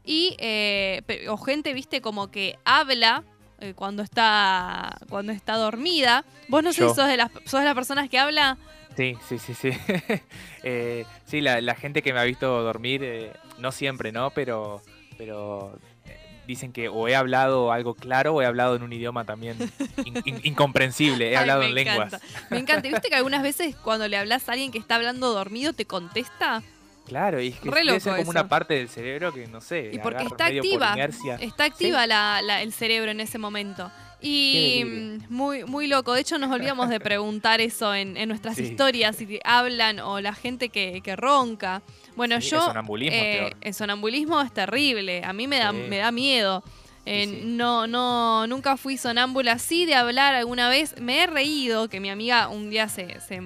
[0.04, 3.24] Y, eh, o gente, viste, como que habla
[3.60, 6.24] eh, cuando está cuando está dormida.
[6.48, 8.58] Vos no sé si sos de las sos de las personas que habla.
[8.96, 9.70] Sí, sí, sí, sí.
[10.64, 14.30] Eh, sí, la, la gente que me ha visto dormir, eh, no siempre, ¿no?
[14.30, 14.80] Pero,
[15.18, 19.24] pero eh, dicen que o he hablado algo claro o he hablado en un idioma
[19.24, 19.56] también
[20.04, 21.26] in- in- incomprensible.
[21.26, 22.20] He Ay, hablado en lenguas.
[22.50, 22.88] Me encanta.
[22.88, 26.62] ¿Viste que algunas veces cuando le hablas a alguien que está hablando dormido te contesta?
[27.06, 28.30] Claro, y es que debe ser como eso.
[28.30, 29.90] una parte del cerebro que no sé.
[29.92, 30.94] Y porque está por activa.
[31.40, 33.90] Está activa la- la- el cerebro en ese momento.
[34.24, 36.12] Y mm, muy, muy loco.
[36.14, 38.62] De hecho, nos olvidamos de preguntar eso en, en nuestras Sí.
[38.62, 41.82] historias, si hablan o la gente que, que ronca.
[42.14, 42.58] Bueno, Sí, yo.
[42.58, 45.22] el sonambulismo es eh, el sonambulismo es terrible.
[45.24, 46.62] A mí me da, me da miedo.
[47.04, 47.40] Eh, sí.
[47.46, 49.58] No, no, nunca fui sonámbula.
[49.58, 50.94] Sí de hablar alguna vez.
[51.00, 53.42] Me he reído que mi amiga un día se, se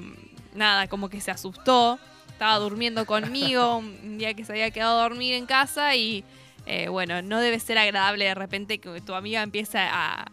[0.55, 1.99] nada, como que se asustó.
[2.37, 6.23] Estaba durmiendo conmigo un día que se había quedado a dormir en casa y
[6.67, 10.27] eh, bueno, no debe ser agradable de repente que tu amiga empiece a,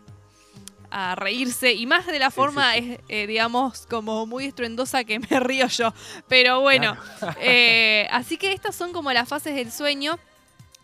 [0.91, 5.27] a reírse y más de la forma, Es, eh, digamos, como muy estruendosa que me
[5.39, 5.93] río yo.
[6.27, 6.97] Pero bueno,
[7.39, 10.19] eh, así que estas son como las fases del sueño.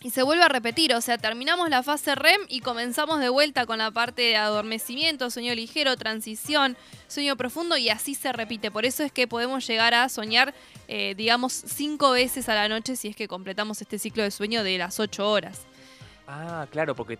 [0.02, 3.66] Y se vuelve a repetir, o sea, terminamos la fase REM y comenzamos de vuelta
[3.66, 6.78] con la parte de adormecimiento, sueño ligero, transición,
[7.10, 8.72] sueño profundo y así se repite.
[8.72, 10.54] Por eso es que podemos llegar a soñar,
[10.88, 14.64] eh, digamos, cinco veces a la noche si es que completamos este ciclo de sueño
[14.64, 15.64] de las ocho horas.
[16.28, 17.20] Ah, claro, porque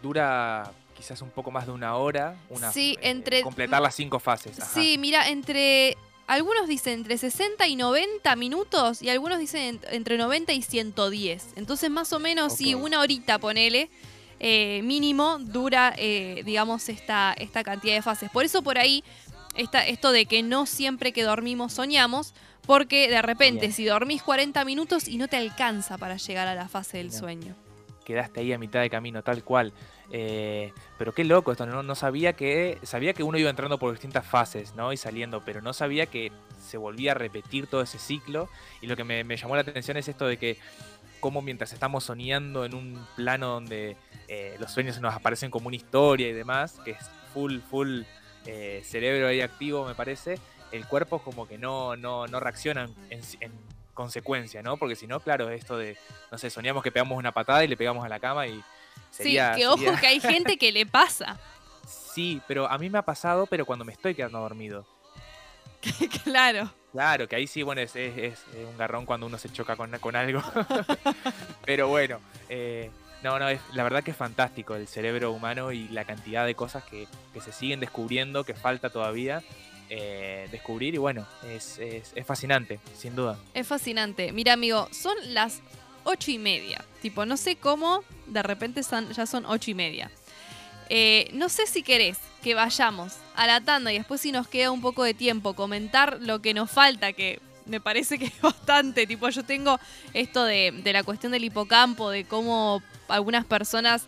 [0.00, 4.18] dura quizás un poco más de una hora, una, sí, eh, entre, completar las cinco
[4.18, 4.56] fases.
[4.72, 10.52] Sí, mira, entre algunos dicen entre 60 y 90 minutos y algunos dicen entre 90
[10.52, 11.54] y 110.
[11.56, 13.90] Entonces, más o menos, si una horita, ponele,
[14.40, 18.30] eh, mínimo, dura, eh, digamos, esta, esta cantidad de fases.
[18.30, 19.04] Por eso, por ahí,
[19.54, 22.34] está esto de que no siempre que dormimos soñamos,
[22.66, 26.68] porque de repente, si dormís 40 minutos y no te alcanza para llegar a la
[26.68, 27.54] fase del sueño.
[28.04, 29.72] Quedaste ahí a mitad de camino, tal cual.
[30.10, 31.82] Eh, pero qué loco esto, ¿no?
[31.82, 32.78] no sabía que.
[32.82, 34.92] Sabía que uno iba entrando por distintas fases, ¿no?
[34.92, 38.48] Y saliendo, pero no sabía que se volvía a repetir todo ese ciclo.
[38.80, 40.58] Y lo que me, llamó la atención es esto de que,
[41.20, 43.96] como mientras estamos soñando en un plano donde
[44.28, 48.02] eh, los sueños nos aparecen como una historia y demás, que es full, full
[48.46, 50.38] eh, cerebro ahí activo, me parece,
[50.70, 53.52] el cuerpo como que no, no, no reacciona en, en
[53.94, 54.76] consecuencia, ¿no?
[54.76, 55.96] Porque si no, claro, esto de,
[56.30, 58.62] no sé, soñamos que pegamos una patada y le pegamos a la cama y
[59.22, 61.38] sí, que ojo que hay gente que le pasa.
[62.14, 64.86] Sí, pero a mí me ha pasado, pero cuando me estoy quedando dormido.
[66.22, 66.70] claro.
[66.92, 70.40] Claro, que ahí sí, bueno, es, un garrón cuando uno se choca con, con algo.
[71.66, 72.88] pero bueno, eh,
[73.24, 76.54] no, no, es, la verdad que es fantástico el cerebro humano y la cantidad de
[76.54, 77.08] cosas que,
[77.42, 79.42] se siguen descubriendo, que falta todavía.
[79.90, 83.38] Eh, descubrir y bueno, es, es, fascinante, sin duda.
[83.52, 84.32] Es fascinante.
[84.32, 85.60] Mira, amigo, son las
[86.04, 86.84] ocho y media.
[87.02, 88.80] Tipo, no sé cómo, de repente
[89.14, 90.10] ya son ocho y media.
[90.88, 94.70] Eh, no sé si querés que vayamos a la tanda y después si nos queda
[94.70, 99.06] un poco de tiempo comentar lo que nos falta, que me parece que es bastante.
[99.06, 99.80] Tipo, yo tengo
[100.12, 104.06] esto de, de la cuestión del hipocampo, de cómo algunas personas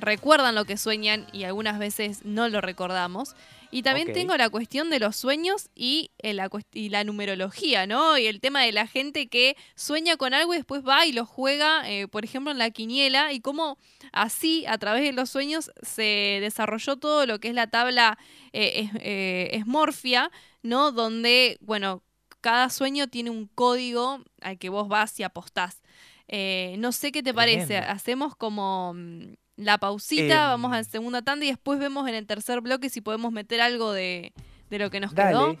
[0.00, 3.34] recuerdan lo que sueñan y algunas veces no lo recordamos.
[3.70, 8.18] Y también tengo la cuestión de los sueños y, eh, la, y la numerología, ¿no?
[8.18, 11.26] Y el tema de la gente que sueña con algo y después va y lo
[11.26, 13.78] juega, eh, por ejemplo, en la quiniela, y cómo
[14.12, 18.18] así, a través de los sueños, se desarrolló todo lo que es la tabla
[18.52, 20.30] eh, esmorfia,
[20.62, 20.92] ¿no?
[20.92, 22.02] Donde, bueno,
[22.40, 25.82] cada sueño tiene un código al que vos vas y apostás.
[26.28, 31.22] no sé qué te parece, hacemos como mm, la pausita, vamos a la em, segunda
[31.22, 34.32] tanda y después vemos en el tercer bloque si podemos meter algo de,
[34.70, 35.56] de lo que nos quedó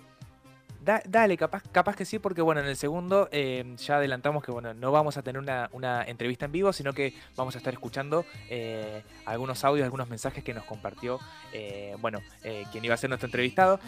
[1.06, 4.72] dale, capaz, capaz que sí, porque bueno, en el segundo eh, ya adelantamos que bueno,
[4.74, 9.02] no vamos a tener una, entrevista en vivo, sino que vamos a estar escuchando eh,
[9.24, 11.18] algunos audios, algunos mensajes que nos compartió,
[11.52, 12.20] eh, bueno,
[12.70, 13.80] quien iba a ser nuestro entrevistado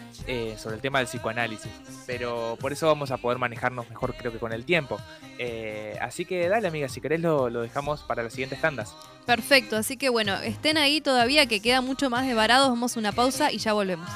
[0.57, 1.71] sobre el tema del psicoanálisis.
[2.05, 4.99] Pero por eso vamos a poder manejarnos mejor, creo que con el tiempo.
[6.01, 8.95] así que dale, amiga, si querés lo, lo dejamos para las siguientes tandas.
[9.25, 12.99] Perfecto, así que bueno, estén ahí todavía que queda mucho más de varados, vamos a
[12.99, 14.09] una pausa y ya volvemos.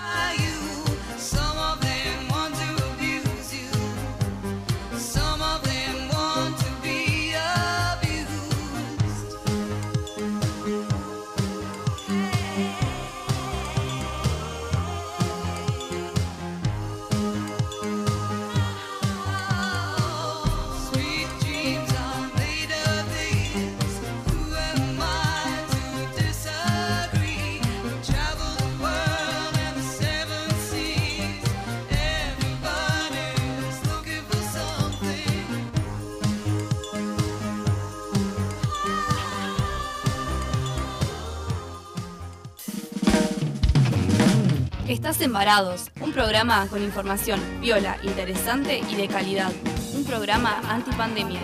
[44.93, 49.51] Estás Embarados, un programa con información viola, interesante y de calidad.
[49.95, 51.39] Un programa antipandemia.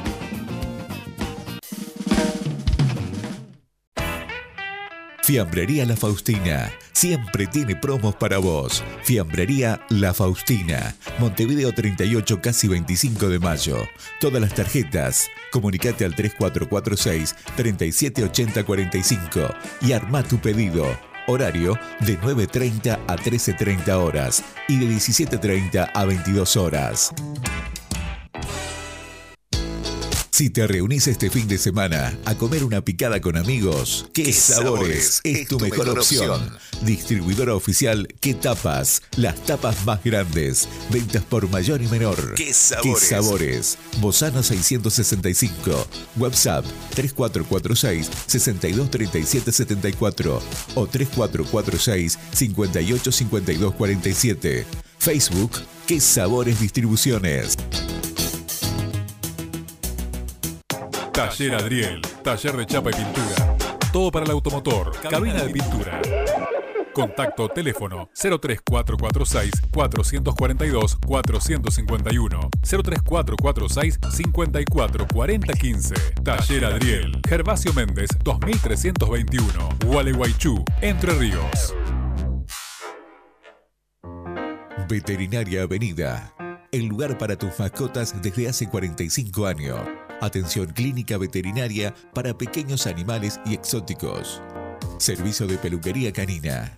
[5.24, 6.72] Fiambrería La Faustina.
[6.94, 8.84] Siempre tiene promos para vos.
[9.02, 10.96] Fiambrería La Faustina.
[11.18, 13.78] Montevideo 38, casi 25 de mayo.
[14.22, 15.28] Todas las tarjetas.
[15.52, 24.80] Comunicate al 3446 378045 y arma tu pedido Horario de 9.30 a 13.30 horas y
[24.80, 27.14] de 17.30 a 22 horas.
[30.40, 35.20] Si te reunís este fin de semana a comer una picada con amigos, ¿qué, sabores,
[35.26, 36.58] es tu mejor, opción?
[36.82, 39.02] Distribuidora oficial ¿Qué tapas?
[39.18, 40.70] Las tapas más grandes.
[40.92, 42.36] Ventas por mayor y menor.
[42.36, 43.02] ¿Qué sabores?
[43.02, 43.78] ¿Qué sabores?
[44.00, 45.86] Bozano 665.
[46.16, 46.64] WhatsApp
[46.96, 50.42] 3446 623774
[50.76, 54.66] o 3446 585247.
[55.00, 55.52] Facebook
[55.86, 57.58] ¿Qué sabores distribuciones?
[61.20, 63.58] Taller Adriel, taller de chapa y pintura.
[63.92, 66.02] Todo para el automotor, cabina de pintura.
[66.94, 81.76] Contacto teléfono 03446 442 451 03446 544015 Taller Adriel Gervasio Méndez 2321 Gualeguaychú Entre Ríos.
[84.88, 86.34] Veterinaria Avenida
[86.72, 89.80] el lugar para tus mascotas desde hace 45 años
[90.22, 94.42] Atención clínica veterinaria para pequeños animales y exóticos.
[94.98, 96.78] Servicio de peluquería canina.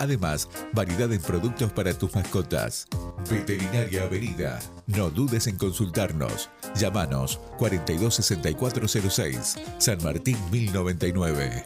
[0.00, 2.88] Además, variedad en productos para tus mascotas.
[3.30, 4.58] Veterinaria Avenida.
[4.86, 6.48] No dudes en consultarnos.
[6.74, 11.62] Llámanos 426406, San Martín 1099.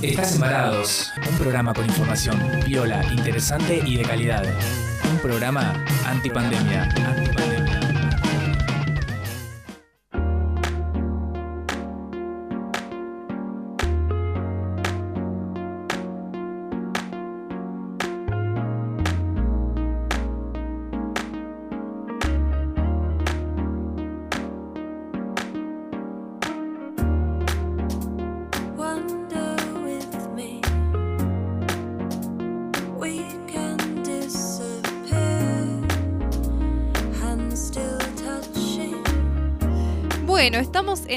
[0.00, 4.44] Estás Embarados, un programa con información viola, interesante y de calidad.
[5.10, 6.84] Un programa antipandemia.
[6.84, 7.53] antipandemia.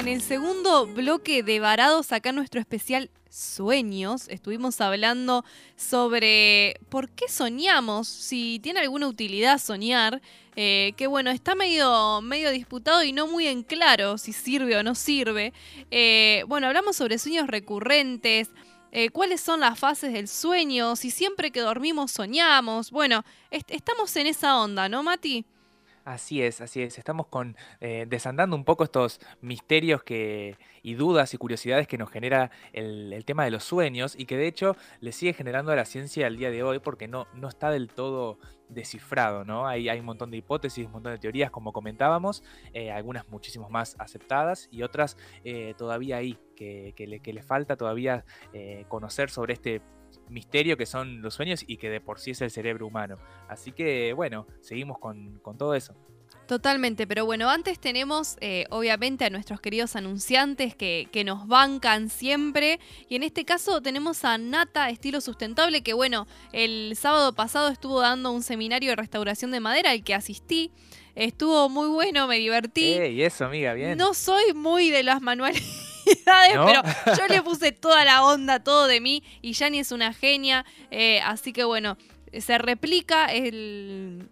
[0.08, 4.26] En el segundo bloque de Varados, acá nuestro especial Sueños.
[4.28, 5.44] Estuvimos hablando
[5.76, 10.22] sobre por qué soñamos, si tiene alguna utilidad soñar,
[10.56, 14.82] eh, que bueno, está medio, medio disputado y no muy en claro si sirve o
[14.82, 15.52] no sirve.
[15.90, 18.48] Eh, bueno, hablamos sobre sueños recurrentes.
[18.92, 22.90] Eh, cuáles son las fases del sueño, si siempre que dormimos soñamos.
[22.90, 25.44] Bueno, estamos en esa onda, ¿no, Mati?
[26.04, 26.98] Así es, así es.
[26.98, 32.10] Estamos con eh, desandando un poco estos misterios que, y dudas y curiosidades que nos
[32.10, 35.84] genera el, tema de los sueños y que de hecho le sigue generando a la
[35.84, 39.66] ciencia al día de hoy porque no, no está del todo descifrado, ¿no?
[39.66, 43.70] Hay, hay un montón de hipótesis, un montón de teorías, como comentábamos, eh, algunas muchísimas
[43.70, 48.24] más aceptadas y otras eh, todavía ahí, que, le, que, le, falta todavía
[48.88, 49.80] conocer sobre este
[50.30, 53.18] misterio que son los sueños y que de por sí es el cerebro humano.
[53.48, 55.94] Así que bueno, seguimos con, todo eso.
[56.46, 62.08] Totalmente, pero bueno, antes tenemos eh, obviamente a nuestros queridos anunciantes que, que, nos bancan
[62.08, 67.68] siempre y en este caso tenemos a Nata Estilo Sustentable que bueno, el sábado pasado
[67.68, 70.72] estuvo dando un seminario de restauración de madera al que asistí.
[71.18, 72.94] Estuvo muy bueno, me divertí.
[72.94, 73.98] y eso, amiga, bien.
[73.98, 75.62] No soy muy de las manuales
[76.24, 76.82] pero
[77.18, 81.20] yo le puse toda la onda, todo de mí, y Yani es una genia, eh,
[81.20, 81.96] así que bueno,
[82.38, 84.28] se replica el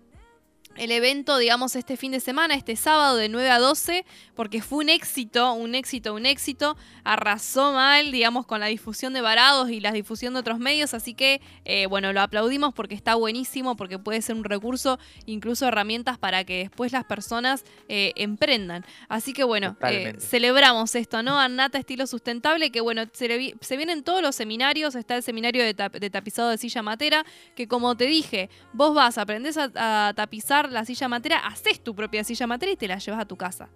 [0.78, 4.84] el evento, digamos, este fin de semana, este sábado de 9 a 12, porque fue
[4.84, 6.76] un éxito, un éxito, un éxito.
[7.04, 10.94] Arrasó mal, digamos, con la difusión de Varados y la difusión de otros medios.
[10.94, 15.66] Así que, eh, bueno, lo aplaudimos porque está buenísimo, porque puede ser un recurso, incluso
[15.66, 18.84] herramientas para que después las personas eh, emprendan.
[19.08, 21.38] Así que, bueno, eh, celebramos esto, ¿no?
[21.38, 23.28] Annata Estilo Sustentable, que, bueno, se,
[23.76, 24.94] vienen todos los seminarios.
[24.94, 29.56] Está el seminario de, tapizado de silla matera, que, como te dije, vos vas, aprendés
[29.58, 33.26] a tapizar la silla matera, haces tu propia silla matera y te la llevas a
[33.26, 33.68] tu casa.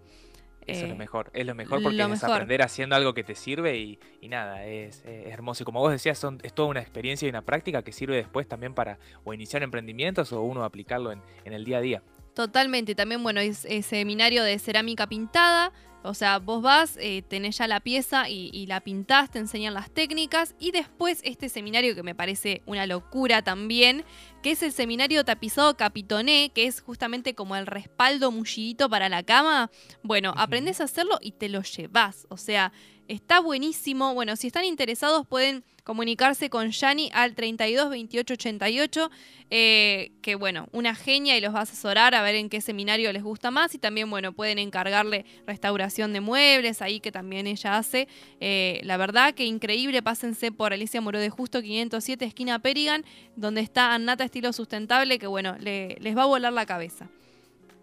[0.66, 3.34] Eso es lo eh, mejor, es lo mejor porque es aprender haciendo algo que te
[3.34, 3.98] sirve y,
[4.28, 5.62] nada, es, hermoso.
[5.62, 8.46] Y como vos decías, son, es toda una experiencia y una práctica que sirve después
[8.46, 12.02] también para o iniciar emprendimientos o uno aplicarlo en, el día a día.
[12.34, 17.66] Totalmente, también bueno, es, seminario de cerámica pintada, o sea, vos vas, eh, tenés ya
[17.66, 22.14] la pieza y, la pintás, te enseñan las técnicas y después este seminario que me
[22.14, 24.04] parece una locura también,
[24.42, 29.22] que es el seminario tapizado Capitoné, que es justamente como el respaldo mullidito para la
[29.22, 29.70] cama.
[30.02, 32.72] Bueno, aprendes a hacerlo y te lo llevas, o sea,
[33.10, 34.14] Está buenísimo.
[34.14, 39.10] Bueno, si están interesados pueden comunicarse con Yani al 32 28 88,
[39.50, 43.24] que bueno, una genia y los va a asesorar a ver en qué seminario les
[43.24, 48.06] gusta más y también, bueno, pueden encargarle restauración de muebles, ahí que también ella hace.
[48.38, 53.04] Eh, la verdad que increíble, pásense por Alicia Moro de Justo 507, esquina Perigan,
[53.34, 57.10] donde está Annata Estilo Sustentable, que bueno, les va a volar la cabeza.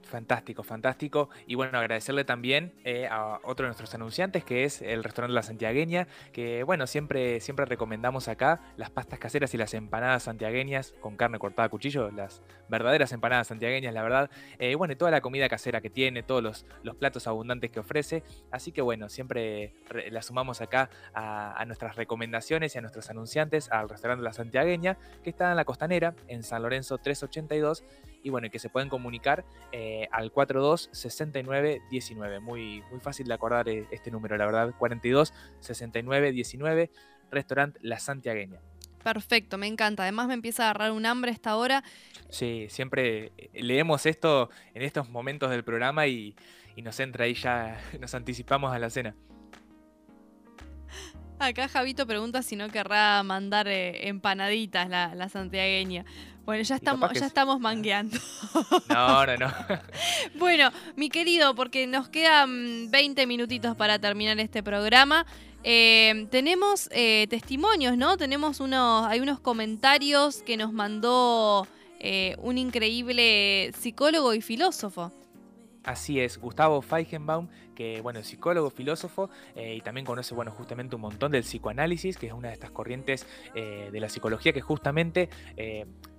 [0.07, 1.29] Fantástico, fantástico.
[1.47, 5.43] Y bueno, agradecerle también eh, a otro de nuestros anunciantes, que es el restaurante La
[5.43, 11.17] Santiagueña, que bueno, siempre, siempre recomendamos acá las pastas caseras y las empanadas santiagueñas con
[11.17, 14.31] carne cortada a cuchillo, las verdaderas empanadas santiagueñas, la verdad.
[14.59, 17.81] Eh, bueno, y toda la comida casera que tiene, todos los, los platos abundantes que
[17.81, 18.23] ofrece.
[18.49, 19.73] Así que bueno, siempre
[20.09, 24.97] la sumamos acá a, a, nuestras recomendaciones y a nuestros anunciantes al restaurante La Santiagueña,
[25.21, 27.83] que está en la costanera, en San Lorenzo 382
[28.27, 32.39] y bueno, que se pueden comunicar eh, al 42 69 19.
[32.41, 34.73] Muy, muy fácil de acordar eh, este número, la verdad.
[34.77, 36.91] 42 69 19,
[37.31, 38.59] restaurante La Santiagueña.
[39.01, 40.03] Perfecto, me encanta.
[40.03, 41.85] Además me empieza a agarrar un hambre esta hora.
[42.29, 46.35] Sí, siempre eh, leemos esto en estos momentos del programa y,
[46.75, 49.15] y nos entra ahí ya, nos anticipamos a la cena.
[51.39, 56.03] Acá Javito pregunta si no querrá mandar empanaditas la, la santiagueña.
[56.47, 58.17] Bueno, ya estamos, ya estamos mangueando.
[58.87, 59.53] No, no, no.
[60.39, 65.25] bueno, mi querido, porque nos quedan 20 minutitos para terminar este programa.
[65.65, 68.15] Eh, tenemos eh, testimonios, ¿no?
[68.15, 71.67] Tenemos unos, hay unos comentarios que nos mandó
[71.99, 75.11] eh, un increíble psicólogo y filósofo.
[75.83, 81.01] Así es, Gustavo Feigenbaum, que bueno, es psicólogo, filósofo y también conoce bueno, justamente un
[81.01, 85.29] montón del psicoanálisis, que es una de estas corrientes de la psicología que justamente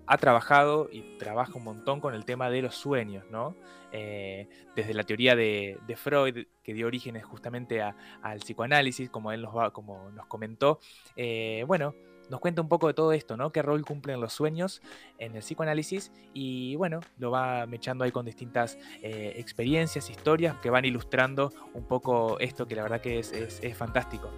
[0.09, 3.55] ha trabajado y trabaja un montón con el tema de los sueños, ¿no?
[3.93, 9.55] Eh, desde la teoría de, Freud, que dio orígenes justamente al psicoanálisis, como él nos,
[9.55, 10.81] va, como nos comentó,
[11.15, 11.95] eh, bueno,
[12.31, 13.53] nos cuenta un poco de todo esto, ¿no?
[13.53, 14.83] Qué rol cumplen los sueños
[15.19, 20.71] en el psicoanálisis y bueno, lo va mechando ahí con distintas eh, experiencias, historias que
[20.71, 24.31] van ilustrando un poco esto que la verdad que es fantástico.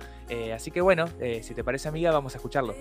[0.55, 1.07] así que bueno,
[1.43, 2.75] si te parece amiga, vamos a escucharlo.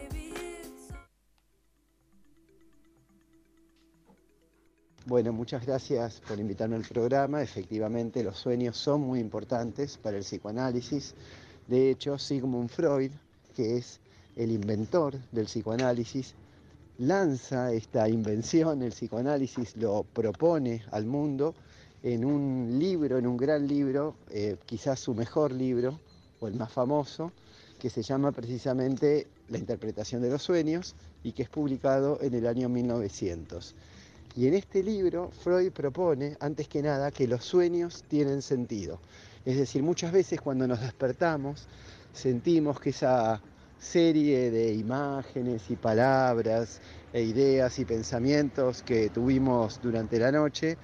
[5.10, 7.42] Bueno, muchas gracias por invitarme al programa.
[7.42, 11.16] Efectivamente, los sueños son muy importantes para el psicoanálisis.
[11.68, 13.12] De hecho, Sigmund Freud,
[13.56, 14.00] que es
[14.36, 16.36] el inventor del psicoanálisis,
[17.00, 21.56] lanza esta invención, el psicoanálisis lo propone al mundo
[22.04, 26.00] en un libro, en un gran libro, eh, quizás su mejor libro,
[26.40, 27.32] o el más famoso,
[27.80, 30.94] que se llama precisamente La interpretación de los sueños
[31.24, 33.74] y que es publicado en el año 1900.
[34.36, 39.02] Y en este libro Freud propone, antes que nada, que los sueños tienen sentido.
[39.44, 41.68] Es decir, muchas veces cuando nos despertamos
[42.14, 43.42] sentimos que esa
[43.78, 46.82] serie de imágenes y palabras
[47.14, 50.78] e ideas y pensamientos que tuvimos durante la noche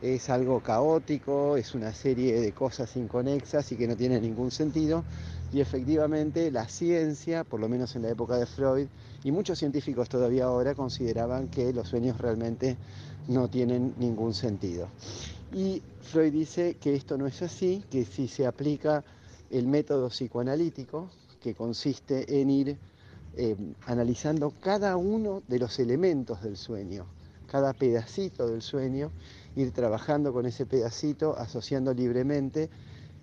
[0.00, 5.04] es algo caótico, es una serie de cosas inconexas y que no tienen ningún sentido.
[5.52, 8.88] Y efectivamente la ciencia, por lo menos en la época de Freud,
[9.24, 12.76] y muchos científicos todavía ahora consideraban que los sueños realmente
[13.28, 14.88] no tienen ningún sentido.
[15.52, 19.04] Y Freud dice que esto no es así, que si se aplica
[19.50, 22.78] el método psicoanalítico, que consiste en ir
[23.36, 27.06] eh, analizando cada uno de los elementos del sueño,
[27.46, 29.10] cada pedacito del sueño,
[29.56, 32.68] ir trabajando con ese pedacito, asociando libremente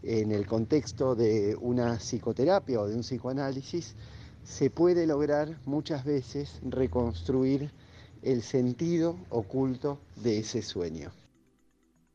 [0.05, 3.95] en el contexto de una psicoterapia o de un psicoanálisis,
[4.43, 7.71] se puede lograr muchas veces reconstruir
[8.21, 11.11] el sentido oculto de ese sueño.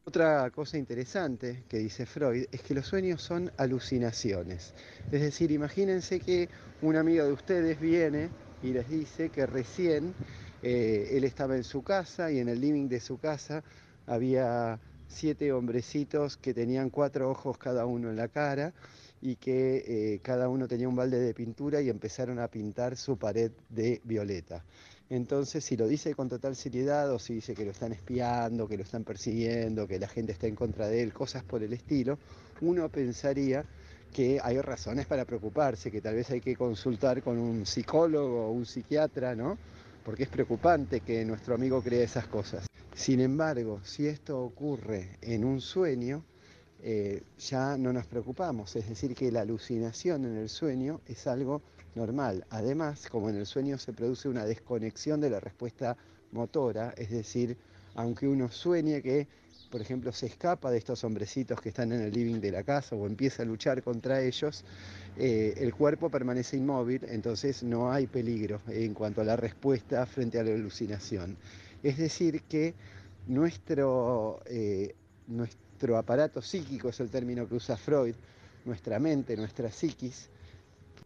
[0.05, 4.74] Otra cosa interesante que dice Freud es que los sueños son alucinaciones.
[5.12, 6.49] Es decir, imagínense que
[6.82, 8.30] un amigo de ustedes viene
[8.62, 10.14] y les dice que recién
[10.62, 13.62] eh, él estaba en su casa y en el living de su casa
[14.07, 14.80] había
[15.11, 18.73] siete hombrecitos que tenían cuatro ojos cada uno en la cara
[19.21, 19.85] y que
[20.15, 24.01] eh, cada uno tenía un balde de pintura y empezaron a pintar su pared de
[24.05, 24.65] violeta.
[25.11, 28.77] Entonces, si lo dice con total seriedad o si dice que lo están espiando, que
[28.77, 32.17] lo están persiguiendo, que la gente está en contra de él, cosas por el estilo,
[32.61, 33.65] uno pensaría
[34.13, 38.53] que hay razones para preocuparse, que tal vez hay que consultar con un psicólogo o
[38.53, 39.59] un psiquiatra, ¿no?
[40.05, 42.66] Porque es preocupante que nuestro amigo crea esas cosas.
[42.94, 46.24] Sin embargo, si esto ocurre en un sueño,
[46.82, 51.62] eh, ya no nos preocupamos, es decir, que la alucinación en el sueño es algo
[51.94, 52.46] normal.
[52.48, 55.96] Además, como en el sueño se produce una desconexión de la respuesta
[56.32, 57.59] motora, es decir,
[57.94, 59.28] aunque uno sueñe que,
[59.71, 62.97] por ejemplo, se escapa de estos hombrecitos que están en el living de la casa
[62.97, 64.64] o empieza a luchar contra ellos,
[65.16, 70.41] eh, el cuerpo permanece inmóvil, entonces no hay peligro en cuanto a la respuesta frente
[70.41, 71.37] a la alucinación.
[71.83, 72.75] Es decir, que
[73.29, 74.95] nuestro, eh,
[75.29, 78.14] nuestro aparato psíquico, es el término que usa Freud,
[78.64, 80.29] nuestra mente, nuestra psiquis,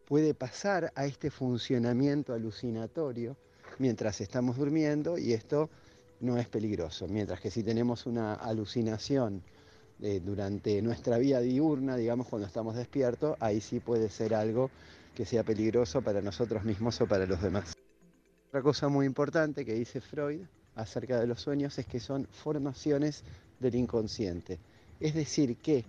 [0.06, 3.36] puede pasar a este funcionamiento alucinatorio
[3.78, 5.70] mientras estamos durmiendo y esto
[6.20, 9.42] no es peligroso, mientras que si tenemos una alucinación
[10.00, 14.70] eh, durante nuestra vida diurna, digamos cuando estamos despiertos, ahí sí puede ser algo
[15.14, 17.74] que sea peligroso para nosotros mismos o para los demás.
[18.48, 20.42] Otra cosa muy importante que dice Freud
[20.74, 23.22] acerca de los sueños es que son formaciones
[23.60, 24.58] del inconsciente.
[25.00, 25.84] Es decir, que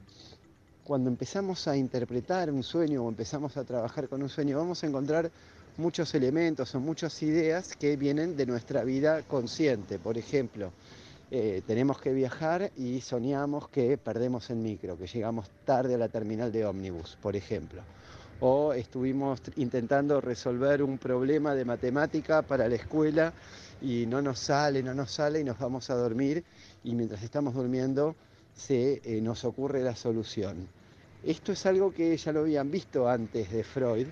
[0.83, 4.87] cuando empezamos a interpretar un sueño o empezamos a trabajar con un sueño, vamos a
[4.87, 5.31] encontrar
[5.77, 9.99] muchos elementos o muchas ideas que vienen de nuestra vida consciente.
[9.99, 10.71] Por ejemplo,
[11.31, 16.09] eh, tenemos que viajar y soñamos que perdemos el micro, que llegamos tarde a la
[16.09, 17.81] terminal de ómnibus, por ejemplo.
[18.39, 23.33] O estuvimos intentando resolver un problema de matemática para la escuela
[23.81, 26.43] y no nos sale, no nos sale y nos vamos a dormir
[26.83, 28.15] y mientras estamos durmiendo
[28.55, 30.67] se eh, nos ocurre la solución.
[31.23, 34.07] Esto es algo que ya lo habían visto antes de Freud.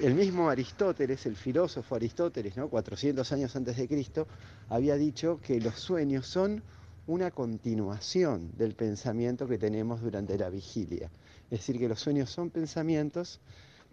[0.00, 2.68] El mismo Aristóteles, el filósofo Aristóteles, ¿no?
[2.68, 4.26] 400 años antes de Cristo,
[4.68, 6.62] había dicho que los sueños son
[7.06, 11.10] una continuación del pensamiento que tenemos durante la vigilia.
[11.44, 13.40] Es decir, que los sueños son pensamientos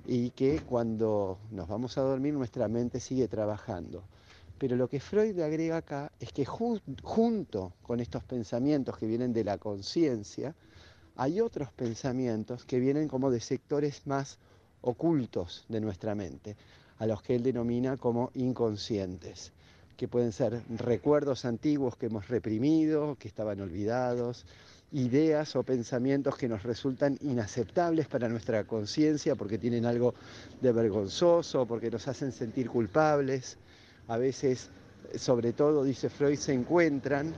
[0.08, 4.04] y que cuando nos vamos a dormir nuestra mente sigue trabajando.
[4.58, 9.43] Pero lo que Freud agrega acá es que junto con estos pensamientos que vienen de
[9.43, 10.56] la conciencia,
[11.16, 14.39] hay otros pensamientos que vienen como de sectores más
[14.82, 16.56] ocultos de nuestra mente,
[17.00, 19.52] a los que él denomina como inconscientes,
[19.98, 24.46] que pueden ser recuerdos antiguos que hemos reprimido, que estaban olvidados,
[24.92, 30.14] ideas o pensamientos que nos resultan inaceptables para nuestra conciencia porque tienen algo
[30.62, 33.58] de vergonzoso, porque nos hacen sentir culpables.
[34.08, 34.70] A veces,
[35.16, 37.34] sobre todo, dice Freud, se encuentran,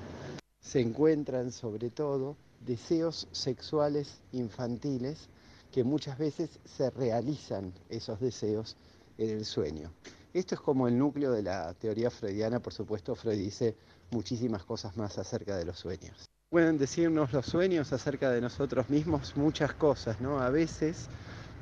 [0.59, 2.35] se encuentran sobre todo
[2.65, 5.29] deseos sexuales infantiles
[5.73, 8.77] que muchas veces se realizan esos deseos
[9.17, 9.91] en el sueño.
[10.31, 13.75] Esto es como el núcleo de la teoría freudiana, por supuesto, Freud dice
[14.11, 16.29] muchísimas cosas más acerca de los sueños.
[16.49, 20.39] Pueden decirnos los sueños acerca de nosotros mismos muchas cosas, ¿no?
[20.39, 21.07] A veces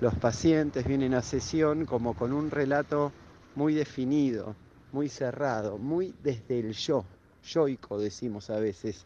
[0.01, 3.14] los pacientes vienen a sesión como con un relato
[3.55, 4.55] muy definido,
[4.91, 7.05] muy cerrado, muy desde el yo,
[7.45, 9.05] yoico decimos a veces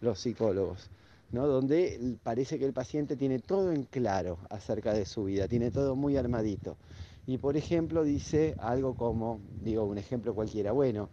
[0.00, 0.88] los psicólogos,
[1.30, 5.96] donde parece que el paciente tiene todo en claro acerca de su vida, tiene todo
[5.96, 6.76] muy armadito.
[7.26, 11.10] Y por ejemplo dice algo como, digo un ejemplo cualquiera, bueno,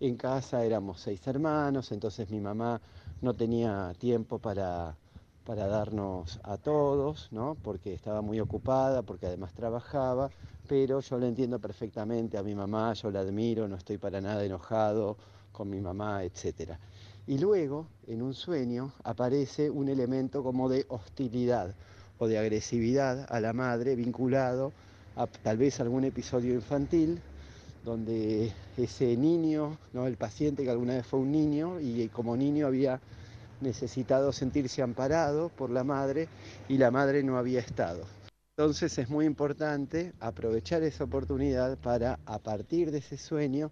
[0.00, 2.80] en casa éramos seis hermanos, entonces mi mamá
[3.20, 4.96] no tenía tiempo para,
[5.44, 7.56] para darnos a todos, ¿no?
[7.62, 10.30] porque estaba muy ocupada, porque además trabajaba,
[10.66, 14.44] pero yo lo entiendo perfectamente a mi mamá, yo la admiro, no estoy para nada
[14.44, 15.16] enojado
[15.52, 16.78] con mi mamá, etc.
[17.26, 21.74] Y luego, en un sueño, aparece un elemento como de hostilidad
[22.18, 24.72] o de agresividad a la madre vinculado
[25.16, 27.20] a tal vez algún episodio infantil
[27.84, 30.06] donde ese niño, ¿no?
[30.06, 33.00] el paciente que alguna vez fue un niño y como niño había
[33.60, 36.28] necesitado sentirse amparado por la madre
[36.68, 38.04] y la madre no había estado.
[38.56, 43.70] Entonces es muy importante aprovechar esa oportunidad para, a partir de ese sueño,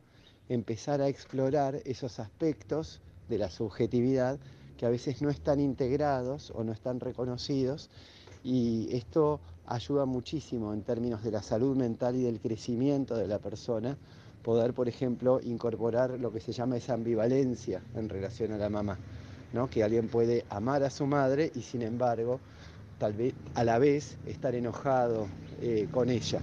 [0.49, 3.01] empezar a explorar esos aspectos
[3.33, 4.39] de la subjetividad
[4.77, 7.89] que a veces no están integrados o no están reconocidos
[8.45, 13.39] y esto ayuda muchísimo en términos de la salud mental y del crecimiento de la
[13.39, 13.97] persona,
[14.43, 18.99] poder, por ejemplo, incorporar lo que se llama esa ambivalencia en relación a la mamá,
[19.55, 19.71] ¿no?
[19.71, 22.39] que alguien puede amar a su madre y sin embargo
[22.99, 25.27] tal vez a la vez estar enojado
[25.63, 26.41] eh, con ella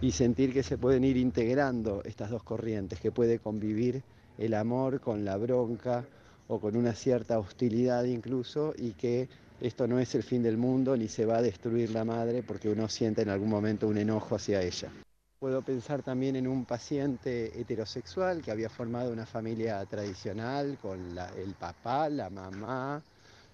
[0.00, 4.04] y sentir que se pueden ir integrando estas dos corrientes, que puede convivir
[4.38, 6.06] el amor con la bronca
[6.50, 9.28] o con una cierta hostilidad incluso y que
[9.60, 12.68] esto no es el fin del mundo ni se va a destruir la madre porque
[12.68, 14.90] uno siente en algún momento un enojo hacia ella.
[15.38, 21.54] Puedo pensar también en un paciente heterosexual que había formado una familia tradicional con el
[21.54, 23.00] papá, la mamá,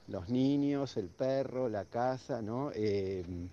[0.08, 2.72] los niños, el perro, la casa, ¿no?
[2.74, 3.48] Em,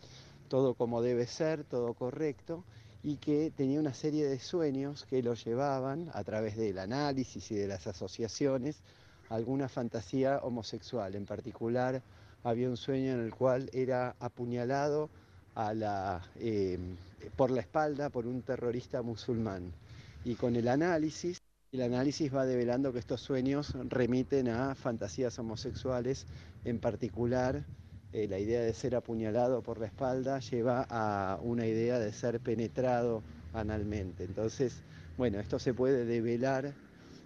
[0.48, 2.64] todo como debe ser, todo correcto,
[3.04, 7.56] y que tenía una serie de sueños que lo llevaban a través del análisis y
[7.56, 8.82] de las asociaciones
[9.34, 11.16] alguna fantasía homosexual.
[11.16, 12.02] En particular,
[12.44, 15.10] había un sueño en el cual era apuñalado
[15.56, 16.96] a la, em,
[17.36, 19.72] por la espalda por un terrorista musulmán.
[20.24, 21.40] Y con el análisis
[21.74, 26.28] el análisis va develando que estos sueños remiten a fantasías homosexuales,
[26.66, 27.66] en particular
[28.12, 32.40] eh, la idea de ser apuñalado por la espalda lleva a una idea de ser
[32.40, 33.24] penetrado
[33.54, 34.24] analmente.
[34.24, 34.84] Entonces,
[35.18, 36.76] bueno, esto se puede develar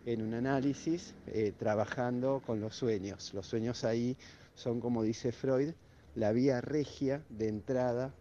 [0.08, 3.34] en un análisis eh, trabajando con los sueños.
[3.34, 4.16] Los sueños ahí
[4.56, 5.72] son, como dice Freud,
[6.16, 8.14] la vía regia de entrada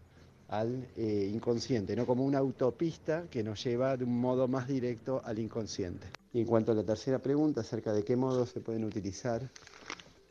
[0.49, 5.21] al eh, inconsciente, no como una autopista que nos lleva de un modo más directo
[5.23, 6.07] al inconsciente.
[6.33, 9.49] Y en cuanto a la tercera pregunta acerca de qué modo se pueden utilizar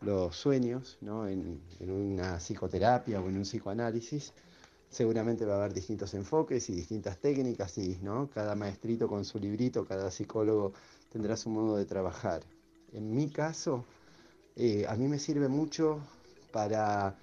[0.03, 1.27] los sueños ¿no?
[1.27, 4.35] en, una psicoterapia o en un psicoanálisis,
[4.91, 8.29] seguramente va a haber distintos enfoques y distintas técnicas y ¿no?
[8.29, 10.75] cada maestrito con su librito, cada psicólogo
[11.17, 12.43] tendrá su modo de trabajar.
[12.93, 13.87] En mi caso,
[14.55, 15.99] eh, a mí me sirve mucho
[16.53, 17.17] para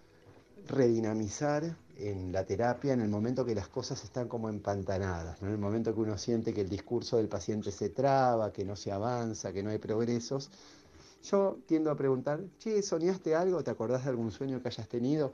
[0.68, 5.60] redinamizar en la terapia en el momento que las cosas están como empantanadas, en el
[5.60, 9.54] momento que uno siente que el discurso del paciente se traba, que no se avanza,
[9.54, 10.50] que no hay progresos.
[11.30, 13.64] Yo tiendo a preguntar, che, ¿soñaste algo?
[13.64, 15.34] ¿Te acordás de algún sueño que hayas tenido?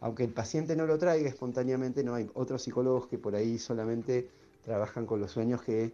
[0.00, 4.30] Aunque el paciente no lo traiga espontáneamente, no hay otros psicólogos que por ahí solamente
[4.64, 5.92] trabajan con los sueños que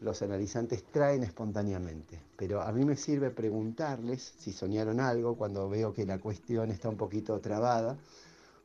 [0.00, 2.20] los analizantes traen espontáneamente.
[2.36, 6.88] Pero a mí me sirve preguntarles si soñaron algo cuando veo que la cuestión está
[6.88, 7.98] un poquito trabada,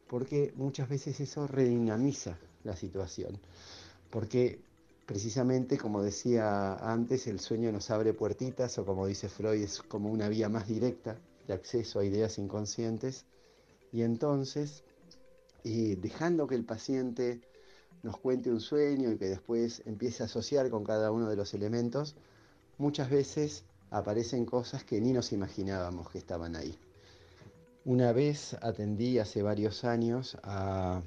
[0.08, 3.40] porque muchas veces eso redinamiza la situación.
[4.10, 4.60] Porque
[5.06, 10.12] precisamente, como decía antes, el sueño nos abre puertitas, o como dice Freud, es como
[10.12, 11.18] una vía más directa
[11.48, 13.26] de acceso a ideas inconscientes.
[13.92, 14.84] Y entonces,
[15.64, 17.42] eh, dejando que el paciente
[18.04, 21.54] nos cuente un sueño y que después empiece a asociar con cada uno de los
[21.54, 22.16] elementos,
[22.78, 26.78] muchas veces aparecen cosas que ni nos imaginábamos que estaban ahí.
[27.86, 31.01] Una vez atendí hace varios años a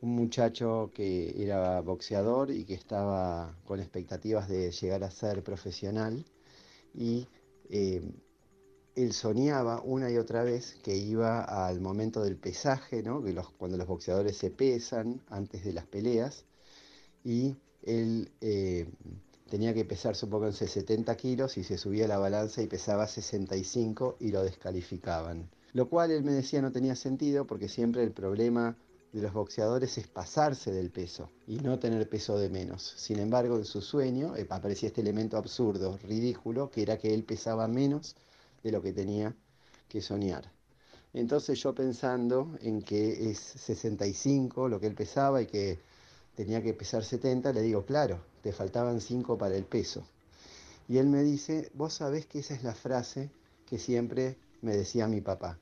[0.00, 6.24] un muchacho que era boxeador y que estaba con expectativas de llegar a ser profesional
[6.94, 7.26] y
[7.70, 8.02] eh,
[8.94, 13.22] él soñaba una y otra vez que iba al momento del pesaje, ¿no?
[13.22, 16.44] que cuando los boxeadores se pesan antes de las peleas,
[17.24, 18.86] y él eh,
[19.50, 23.06] tenía que pesar supongo en 70 kilos y se subía a la balanza y pesaba
[23.06, 25.48] 65 y lo descalificaban.
[25.72, 28.76] Lo cual él me decía no tenía sentido porque siempre el problema
[29.12, 32.94] de los boxeadores es pasarse del peso y no tener peso de menos.
[32.96, 37.24] Sin embargo, en su sueño eh, aparecía este elemento absurdo, ridículo, que era que él
[37.24, 38.16] pesaba menos
[38.64, 39.36] de lo que tenía
[39.88, 40.50] que soñar.
[41.12, 45.78] Entonces yo pensando en que es 65 lo que él pesaba y que
[46.34, 50.04] tenía que pesar 70, le digo, claro, te faltaban 5 para el peso.
[50.88, 53.30] Y él me dice, vos sabés que esa es la frase
[53.66, 55.58] que siempre me decía mi papá,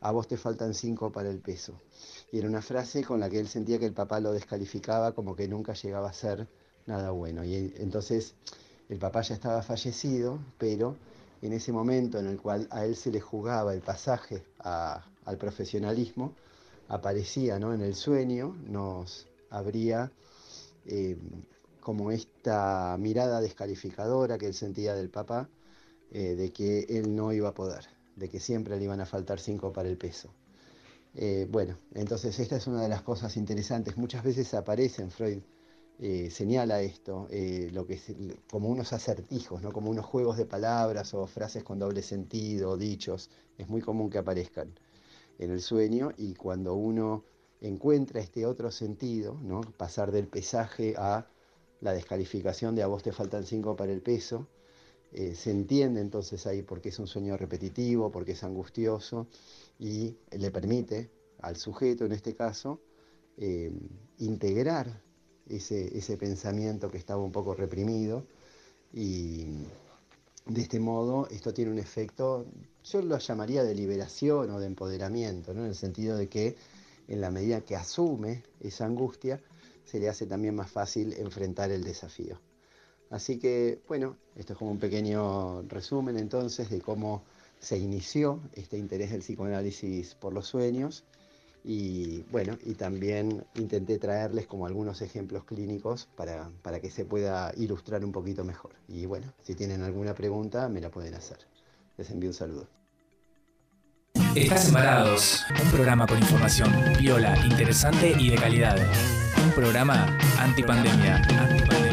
[0.00, 1.74] a vos te faltan 5 para el peso.
[2.30, 5.34] Y era una frase con la que él sentía que el papá lo descalificaba como
[5.34, 6.46] que nunca llegaba a ser
[6.86, 7.44] nada bueno.
[7.44, 8.34] Y entonces
[8.88, 10.96] el papá ya estaba fallecido, pero
[11.42, 16.34] en ese momento en el cual a él se le jugaba el pasaje al profesionalismo,
[16.88, 17.74] aparecía ¿no?
[17.74, 20.12] en el sueño, nos abría
[20.86, 21.16] eh,
[21.80, 25.48] como esta mirada descalificadora que él sentía del papá,
[26.12, 29.40] eh, de que él no iba a poder, de que siempre le iban a faltar
[29.40, 30.32] cinco para el peso.
[31.14, 33.96] Eh, bueno, entonces esta es una de las cosas interesantes.
[33.96, 35.42] Muchas veces aparece en Freud
[36.04, 37.96] eh, señala esto, eh, lo que
[38.50, 39.70] como unos acertijos, ¿no?
[39.70, 44.18] como unos juegos de palabras o frases con doble sentido, dichos, es muy común que
[44.18, 44.74] aparezcan
[45.38, 47.22] en el sueño y cuando uno
[47.60, 49.60] encuentra este otro sentido, ¿no?
[49.60, 51.28] pasar del pesaje a
[51.80, 54.48] la descalificación de a vos te faltan cinco para el peso,
[55.12, 59.28] eh, se entiende entonces ahí por qué es un sueño repetitivo, porque es angustioso
[59.78, 62.80] y le permite al sujeto en este caso
[64.18, 65.00] integrar
[65.56, 68.24] ese, pensamiento que estaba un poco reprimido.
[68.92, 69.46] Y
[70.46, 72.46] de este modo esto tiene un efecto,
[72.84, 76.56] yo lo llamaría de liberación o de empoderamiento, en el sentido de que
[77.08, 79.40] en la medida que asume esa angustia,
[79.84, 82.40] se le hace también más fácil enfrentar el desafío.
[83.10, 87.24] Así que, bueno, esto es como un pequeño resumen entonces de cómo
[87.60, 91.04] se inició este interés del psicoanálisis por los sueños
[91.64, 97.52] y bueno, y también intenté traerles como algunos ejemplos clínicos para, para que se pueda
[97.56, 98.72] ilustrar un poquito mejor.
[98.88, 101.38] Y bueno, si tienen alguna pregunta, me la pueden hacer.
[101.96, 102.66] Les envío un saludo.
[104.34, 108.76] Estás Embarados, un programa con información viola, interesante y de calidad.
[109.44, 111.16] Un programa antipandemia.
[111.16, 111.91] antipandemia.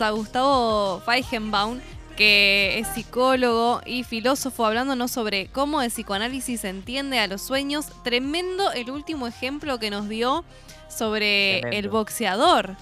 [0.00, 1.80] A Gustavo Feigenbaum,
[2.16, 7.86] que es psicólogo y filósofo, hablándonos sobre cómo el psicoanálisis entiende a los sueños.
[8.02, 10.44] Tremendo el último ejemplo que nos dio
[10.88, 12.76] sobre el boxeador.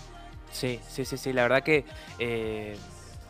[0.53, 1.85] Sí, sí, sí, sí, la verdad que
[2.19, 2.77] eh,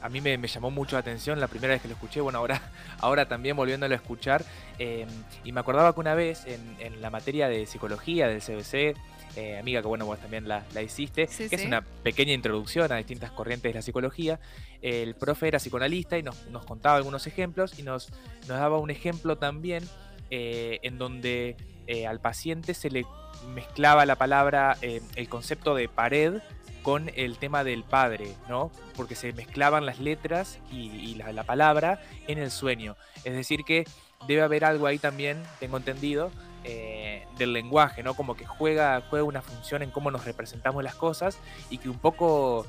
[0.05, 2.39] a mí me, me llamó mucho la atención la primera vez que lo escuché, bueno,
[2.39, 2.61] ahora,
[3.01, 4.45] ahora también volviéndolo a escuchar,
[4.79, 5.07] eh,
[5.45, 8.99] y me acordaba que una vez en, en la materia de psicología del CBC,
[9.37, 12.93] eh, amiga que bueno, vos también la, la hiciste, Sí, que es una pequeña introducción
[12.93, 14.39] a distintas corrientes de la psicología,
[14.83, 18.11] el profe era psicoanalista y nos, nos contaba algunos ejemplos y nos,
[18.47, 19.89] nos daba un ejemplo también
[20.31, 21.57] eh, en donde
[21.87, 23.07] eh, al paciente se le
[23.55, 26.41] mezclaba la palabra, eh, el concepto de pared
[26.83, 28.71] con el tema del padre, ¿no?
[28.97, 32.97] Porque se mezclaban las letras y, la palabra en el sueño.
[33.25, 33.85] Es decir, que
[34.29, 36.31] debe haber algo ahí también, tengo entendido,
[36.63, 38.15] eh, del lenguaje, ¿no?
[38.15, 41.39] Como que juega, juega una función en cómo nos representamos las cosas
[41.71, 42.67] y que un poco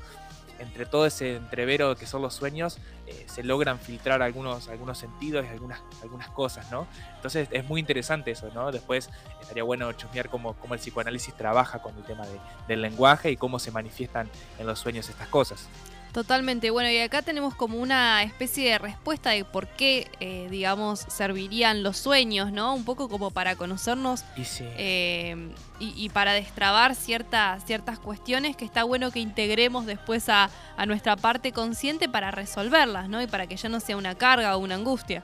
[0.58, 5.44] entre todo ese entrevero que son los sueños, eh, se logran filtrar algunos, algunos sentidos
[5.44, 6.86] y algunas, algunas cosas, ¿no?
[7.16, 8.72] Entonces es muy interesante eso, ¿no?
[8.72, 13.30] Después estaría bueno chusmear cómo, cómo el psicoanálisis trabaja con el tema de- del lenguaje
[13.30, 14.28] y cómo se manifiestan
[14.58, 15.68] en los sueños estas cosas.
[16.16, 16.70] Totalmente.
[16.70, 21.82] Bueno, y acá tenemos como una especie de respuesta de por qué, eh, digamos, servirían
[21.82, 22.74] los sueños, ¿no?
[22.74, 24.64] Un poco como para conocernos Y sí.
[24.78, 30.48] eh, y, y para destrabar ciertas, ciertas cuestiones que está bueno que integremos después a,
[30.78, 33.20] a nuestra parte consciente para resolverlas, ¿no?
[33.20, 35.22] Y para que ya no sea una carga o una angustia.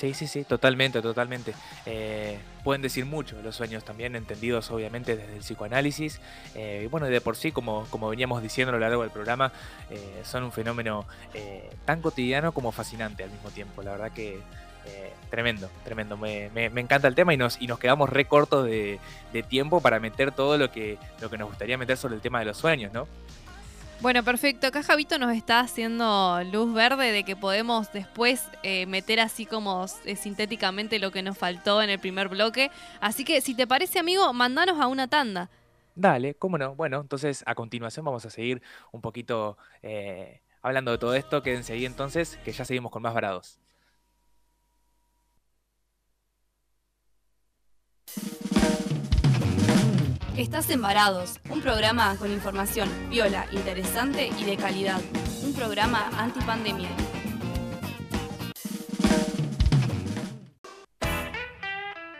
[0.00, 1.52] Sí, sí, sí, totalmente, totalmente.
[1.84, 6.22] Eh, pueden decir mucho los sueños también, entendidos obviamente desde el psicoanálisis.
[6.54, 9.52] Eh, y bueno, de por sí, como, como veníamos diciendo a lo largo del programa,
[9.90, 13.82] eh, son un fenómeno eh, tan cotidiano como fascinante al mismo tiempo.
[13.82, 14.40] La verdad que
[15.30, 16.16] tremendo, tremendo.
[16.16, 18.98] Me, me- me encanta el tema y nos, y nos quedamos re cortos de,
[19.32, 22.40] de tiempo para meter todo lo que, lo que nos gustaría meter sobre el tema
[22.40, 23.06] de los sueños, ¿no?
[24.02, 24.66] Bueno, perfecto.
[24.66, 29.84] Acá Javito nos está haciendo luz verde de que podemos después eh, meter así como
[30.06, 32.70] eh, sintéticamente lo que nos faltó en el primer bloque.
[33.00, 35.50] Así que si te parece, amigo, mandanos a una tanda.
[35.94, 36.74] Dale, cómo no.
[36.74, 41.42] Bueno, entonces a continuación vamos a seguir un poquito eh, hablando de todo esto.
[41.42, 43.58] Quédense ahí entonces, que ya seguimos con más varados.
[50.36, 55.00] Estás en Varados, un programa con información viola, interesante y de calidad.
[55.42, 56.88] Un programa antipandemia.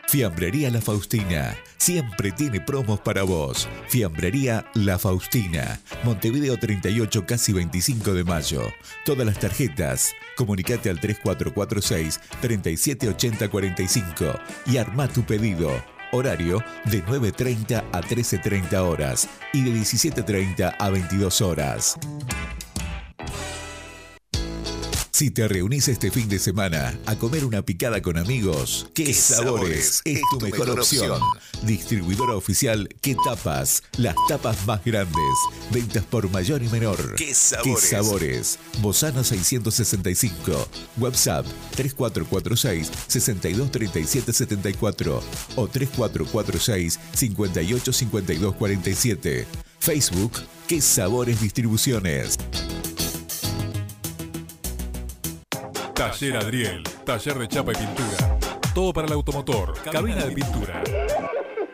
[0.09, 1.57] Fiambrería La Faustina.
[1.79, 3.69] Siempre tiene promos para vos.
[3.89, 5.81] Fiambrería La Faustina.
[6.03, 8.63] Montevideo 38, casi 25 de mayo.
[9.05, 10.13] Todas las tarjetas.
[10.37, 14.25] Comunicate al 3446 378045
[14.67, 15.71] y arma tu pedido.
[16.13, 21.97] Horario de 9.30 a 13.30 horas y de 17.30 a 22 horas.
[25.21, 30.01] Si te reunís este fin de semana a comer una picada con amigos, ¿qué, sabores,
[30.07, 31.21] es tu mejor, opción?
[31.61, 33.83] Distribuidora oficial ¿Qué tapas?
[33.99, 35.13] Las tapas más grandes.
[35.71, 37.17] Ventas por mayor y menor.
[37.17, 38.59] ¿Qué sabores?
[38.81, 40.69] Bozano 665.
[40.97, 41.45] WhatsApp
[41.77, 45.23] 3446 623774
[45.57, 49.47] o 3446 585247.
[49.81, 50.33] Facebook
[50.67, 52.39] ¿Qué sabores distribuciones?
[56.11, 58.37] Taller Adriel, taller de chapa y pintura.
[58.75, 60.83] Todo para el automotor, cabina de pintura.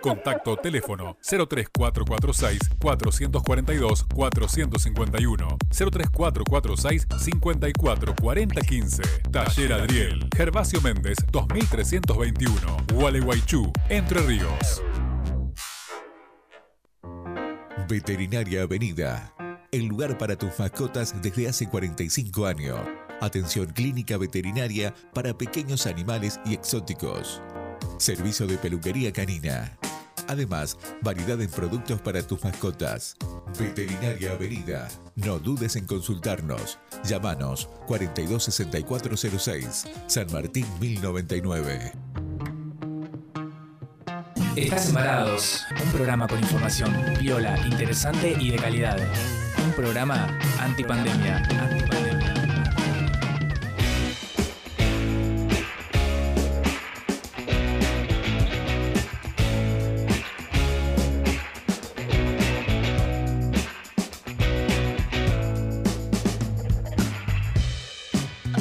[0.03, 14.83] Contacto teléfono 03446 442 451 03446 544015 Taller Adriel, Gervasio Méndez 2321 Gualeguaychú, Entre Ríos.
[17.89, 19.33] Veterinaria Avenida.
[19.73, 22.79] El lugar para tus mascotas desde hace 45 años.
[23.21, 27.43] Atención clínica veterinaria para pequeños animales y exóticos.
[27.99, 29.77] Servicio de peluquería canina.
[30.29, 33.17] Además, variedad en productos para tus mascotas.
[33.59, 34.89] Veterinaria Avenida.
[35.15, 36.79] No dudes en consultarnos.
[37.05, 41.93] Llámanos 426406, San Martín 1099.
[44.57, 45.65] Estás embarados.
[45.85, 48.99] Un programa con información viola, interesante y de calidad.
[49.65, 51.43] Un programa antipandemia.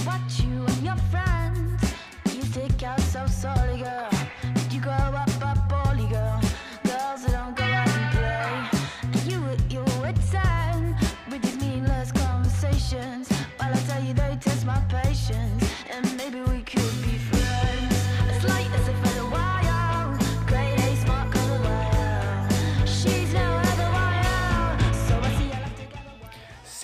[0.04, 1.94] Watch you and your friends.
[2.34, 3.05] You stick out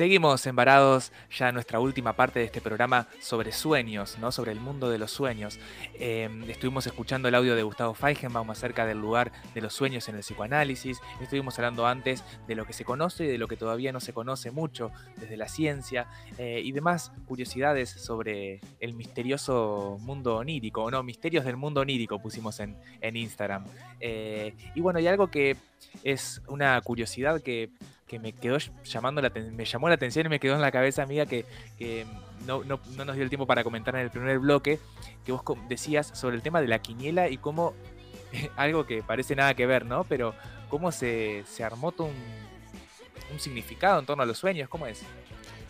[0.01, 4.31] Seguimos embarados ya en nuestra última parte de este programa sobre sueños, ¿no?
[4.31, 5.59] sobre el mundo de los sueños.
[5.93, 10.15] Eh, estuvimos escuchando el audio de Gustavo Feigenbaum acerca del lugar de los sueños en
[10.15, 10.99] el psicoanálisis.
[11.21, 14.11] Estuvimos hablando antes de lo que se conoce y de lo que todavía no se
[14.11, 16.07] conoce mucho desde la ciencia
[16.39, 22.59] eh, y demás curiosidades sobre el misterioso mundo onírico, no, misterios del mundo onírico pusimos
[22.59, 23.65] en, en Instagram.
[23.99, 25.57] Eh, y bueno, hay algo que
[26.03, 27.69] es una curiosidad que
[28.11, 31.01] que me quedó llamando la me llamó la atención y me quedó en la cabeza,
[31.01, 31.45] amiga, que,
[31.79, 32.05] que
[32.45, 34.79] no, no- no nos dio el tiempo para comentar en el primer bloque,
[35.25, 37.73] que vos decías sobre el tema de la quiniela y cómo,
[38.57, 40.03] algo que parece nada que ver, ¿no?
[40.03, 40.35] Pero
[40.67, 42.15] cómo se, se armó todo un,
[43.31, 45.03] un significado en torno a los sueños, ¿cómo es?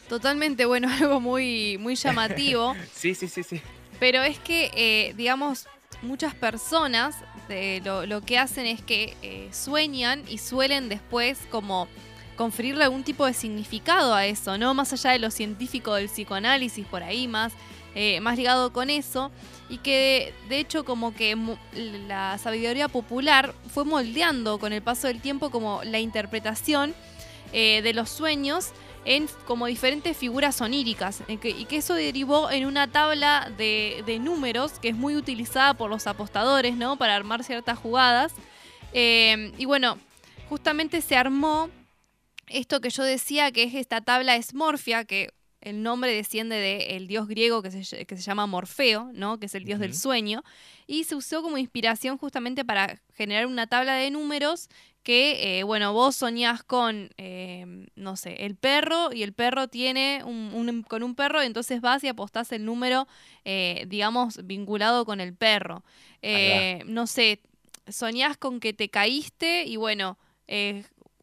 [0.09, 2.75] Totalmente, bueno, algo muy, muy llamativo.
[2.91, 3.61] Sí, sí, sí, sí.
[3.99, 5.67] Pero es que, eh, digamos,
[6.01, 7.15] muchas personas
[7.49, 11.87] eh, lo, lo que hacen es que eh, sueñan y suelen después como
[12.35, 14.73] conferirle algún tipo de significado a eso, ¿no?
[14.73, 17.53] Más allá de lo científico del psicoanálisis, por ahí más,
[17.95, 19.31] eh, más ligado con eso.
[19.69, 21.37] Y que de hecho como que
[22.07, 26.93] la sabiduría popular fue moldeando con el paso del tiempo como la interpretación
[27.53, 28.71] eh, de los sueños
[29.03, 34.19] en como diferentes figuras oníricas en que- y que eso derivó en una tabla de,
[34.21, 36.97] números que es muy utilizada por los apostadores, ¿no?
[36.97, 38.33] Para armar ciertas jugadas.
[38.93, 39.97] Eh, y bueno,
[40.49, 41.69] justamente se armó
[42.51, 45.31] esto que yo decía, que es esta tabla esmorfia, que
[45.61, 49.39] el nombre desciende del dios griego que se, que se llama Morfeo, ¿no?
[49.39, 50.43] Que es el dios del sueño.
[50.87, 54.69] Y se usó como inspiración justamente para generar una tabla de números
[55.03, 60.23] que, eh, bueno, vos soñás con, eh, no sé, el perro y el perro tiene
[60.23, 63.07] un, un- con un perro, entonces vas y apostás el número,
[63.45, 65.83] eh, digamos, vinculado con el perro.
[66.87, 67.39] No sé,
[67.87, 70.17] soñás con que te caíste y bueno,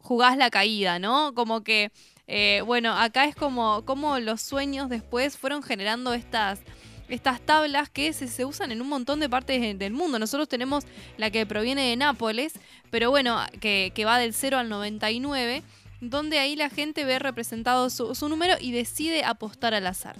[0.01, 1.33] jugás la caída, ¿no?
[1.33, 1.91] Como que,
[2.27, 6.59] eh, bueno, acá es como, como los sueños después fueron generando estas
[7.07, 10.19] estas tablas que se, se usan en un montón de partes de- del mundo.
[10.19, 10.83] Nosotros tenemos
[11.17, 12.53] la que proviene de Nápoles,
[12.91, 15.63] pero bueno, que, que va del 0 al 99,
[16.01, 20.17] donde ahí la gente ve representado su, su número y decide apostar al azar.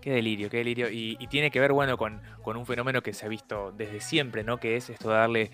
[0.00, 0.90] Qué delirio, qué delirio.
[0.90, 4.00] Y, y tiene que ver, bueno, con, con un fenómeno que se ha visto desde
[4.00, 4.58] siempre, ¿no?
[4.58, 5.50] Que es esto de darle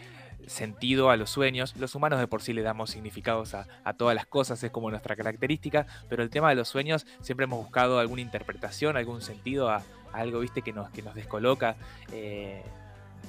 [0.47, 1.74] sentido a los sueños.
[1.76, 4.90] Los humanos de por sí le damos significados a, a todas las cosas, es como
[4.90, 9.70] nuestra característica, pero el tema de los sueños siempre hemos buscado alguna interpretación, algún sentido
[9.70, 9.82] a,
[10.14, 11.76] algo, viste, que nos, que nos descoloca.
[12.12, 12.62] Eh,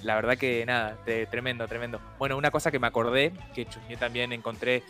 [0.03, 0.97] la verdad que nada,
[1.29, 1.99] tremendo, tremendo.
[2.19, 4.83] Bueno, una cosa que me acordé, que chusmeé también encontré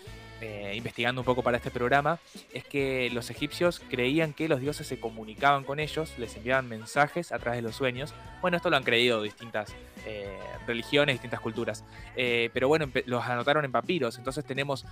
[0.46, 2.20] eh, investigando un poco para este programa,
[2.54, 7.32] es que los egipcios creían que los dioses se comunicaban con ellos, les enviaban mensajes
[7.32, 8.14] a través de los sueños.
[8.42, 9.74] Bueno, esto lo han creído distintas
[10.06, 10.38] eh,
[10.68, 11.84] religiones, distintas culturas.
[12.16, 14.86] Eh, pero bueno, los anotaron en papiros, entonces tenemos,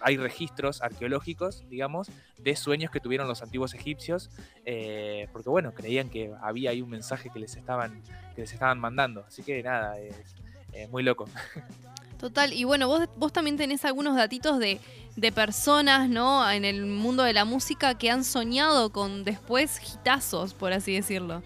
[0.00, 4.28] hay registros arqueológicos, digamos, de sueños que tuvieron los antiguos egipcios,
[5.32, 8.02] porque bueno, creían que había ahí un mensaje que les estaban,
[8.34, 9.24] que les estaban mandando.
[9.26, 10.34] Así que nada, es
[10.90, 11.28] muy loco.
[12.18, 14.78] Total, y bueno, vos, vos también tenés algunos datitos de,
[15.16, 16.48] de personas, ¿no?
[16.48, 21.42] En el mundo de la música que han soñado con después hitazos, por así decirlo.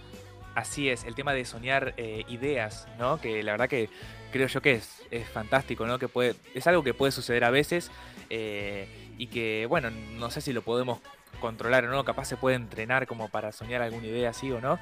[0.54, 3.20] Así es, el tema de soñar eh, ideas, ¿no?
[3.20, 3.90] Que la verdad que
[4.32, 5.98] creo yo que es, es fantástico, ¿no?
[5.98, 7.90] Que puede, es algo que puede suceder a veces
[8.30, 11.00] eh, y que, bueno, no sé si lo podemos
[11.36, 14.78] controlar o no, capaz se puede entrenar como para soñar alguna idea así o no,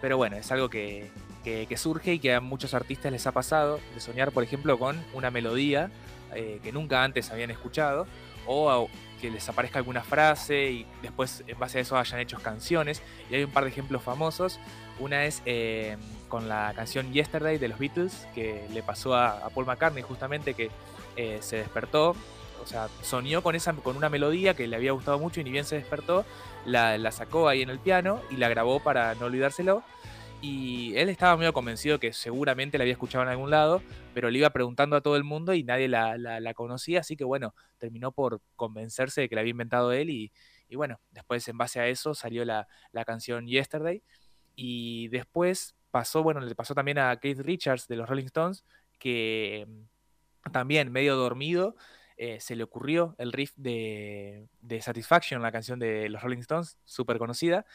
[0.00, 1.10] pero bueno, es algo que,
[1.76, 5.30] surge y que a muchos artistas les ha pasado, de soñar, por ejemplo, con una
[5.30, 5.90] melodía
[6.34, 8.06] eh, que nunca antes habían escuchado
[8.46, 8.88] o
[9.20, 13.00] que les aparezca alguna frase y después en base a eso hayan hecho canciones.
[13.30, 14.60] Y hay un par de ejemplos famosos.
[14.98, 15.96] Una es eh,
[16.28, 20.52] con la canción Yesterday de los Beatles, que le pasó a, a Paul McCartney justamente
[20.52, 20.70] que
[21.16, 22.16] eh, se despertó,
[22.64, 25.50] o sea, soñó con, esa, con una melodía que le había gustado mucho y ni
[25.50, 26.24] bien se despertó,
[26.64, 29.82] la, la sacó ahí en el piano y la grabó para no olvidárselo.
[30.40, 33.80] Y él estaba medio convencido que seguramente la había escuchado en algún lado,
[34.12, 37.24] pero le iba preguntando a todo el mundo y nadie la, la- conocía, así que
[37.24, 40.32] bueno, terminó por convencerse de que la había inventado él y,
[40.68, 44.02] y bueno, después en base a eso salió la, la canción Yesterday
[44.54, 48.64] y después pasó, bueno, le pasó también a Keith Richards de los Rolling Stones,
[48.98, 51.74] que mm, también medio dormido
[52.16, 56.78] eh, se le ocurrió el riff de, de Satisfaction, la canción de los Rolling Stones,
[56.84, 57.66] súper conocida,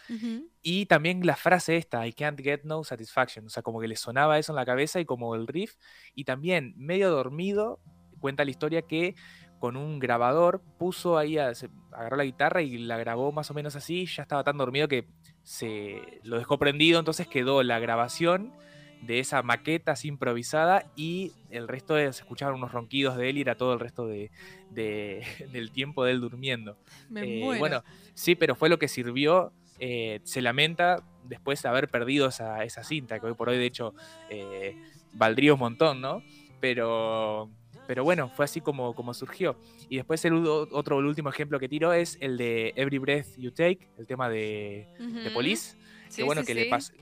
[0.61, 3.95] y también la frase esta, I can't get no satisfaction, o sea, como que le
[3.95, 5.75] sonaba eso en la cabeza y como el riff,
[6.15, 7.79] y también medio dormido,
[8.19, 9.15] cuenta la historia que
[9.59, 13.53] con un grabador, puso ahí, a- se- agarró la guitarra y la grabó más o
[13.53, 15.05] menos así, ya estaba tan dormido que
[15.43, 18.53] se lo dejó prendido, entonces quedó la grabación
[19.01, 23.37] de esa maqueta así improvisada y el resto de, se escuchaban unos ronquidos de él
[23.37, 24.31] y era todo el resto de,
[24.69, 26.77] de- del tiempo de él durmiendo.
[27.07, 27.59] Me Eh, muero.
[27.59, 27.83] bueno,
[28.13, 29.53] sí, pero fue lo que sirvió.
[29.81, 33.65] eh, se lamenta después de haber perdido esa, esa cinta, que hoy por hoy de
[33.65, 33.93] hecho
[34.27, 34.75] eh,
[35.13, 36.25] valdría un montón, ¿no?
[36.59, 37.49] Pero,
[37.85, 39.57] pero bueno, fue así como, como surgió.
[39.87, 43.51] Y después el otro, el último ejemplo que tiro es el de Every Breath You
[43.51, 45.33] Take, el tema de, de Ujú.
[45.33, 45.77] Police.
[46.09, 46.59] Sí, que bueno, sí, que sí.
[46.59, 46.93] le pasó,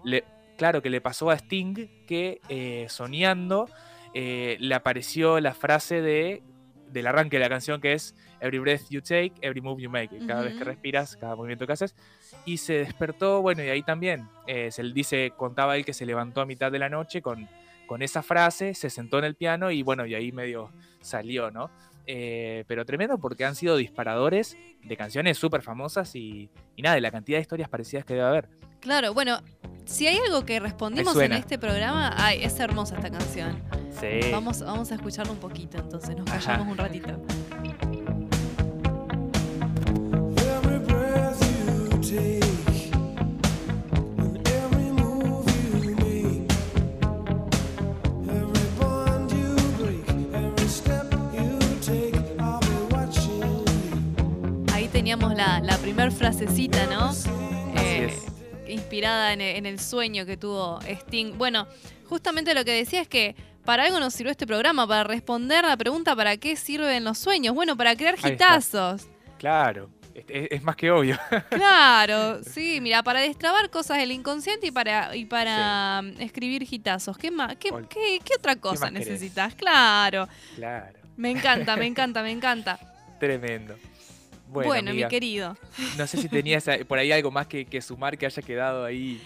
[0.58, 3.70] claro, que le pasó a Sting que eh, soñando
[4.14, 6.44] eh, le apareció la frase de
[6.92, 10.16] del arranque de la canción que es Every breath you take, every move you make.
[10.28, 11.96] Cada vez que respiras, cada movimiento que haces.
[12.46, 16.06] Y se despertó, bueno, y ahí también eh, se le dice, contaba él que se
[16.06, 17.50] levantó a mitad de la noche con,
[17.88, 21.72] con esa frase, se sentó en el piano y bueno, y ahí medio salió, ¿no?
[22.06, 27.02] Eh, pero tremendo porque han sido disparadores de canciones súper famosas y, y nada, de
[27.02, 28.50] la cantidad de historias parecidas que debe haber.
[28.80, 29.42] Claro, bueno,
[29.88, 33.62] si hay algo que respondimos en este programa, ay, es hermosa esta canción.
[34.00, 34.30] Sí.
[34.32, 36.40] Vamos, vamos a escucharla un poquito, entonces nos Ajá.
[36.40, 37.20] callamos un ratito.
[54.74, 57.12] Ahí teníamos la, la primer frasecita, ¿no?
[57.76, 58.27] Eh, es.
[58.70, 61.38] Inspirada en e- en el sueño que tuvo Sting.
[61.38, 61.68] Bueno,
[62.06, 65.76] justamente lo que decía es que para algo nos sirvió este programa, para responder la
[65.76, 67.54] pregunta ¿para qué sirven los sueños?
[67.54, 69.08] Bueno, para crear hitazos.
[69.38, 71.18] Claro, es, más que obvio.
[71.50, 77.18] Claro, sí, mira, para destrabar cosas del inconsciente y para, y para mm, escribir hitazos.
[77.18, 79.54] ¿Qué, más, qué, qué- qué otra cosa necesitas?
[79.56, 82.80] Claro, claro, me encanta, me encanta, me encanta.
[83.20, 83.76] tremendo.
[84.48, 85.58] Bueno, Bueno, amiga, mi querido.
[85.98, 89.22] no sé si tenías por ahí algo más que, que sumar que haya quedado ahí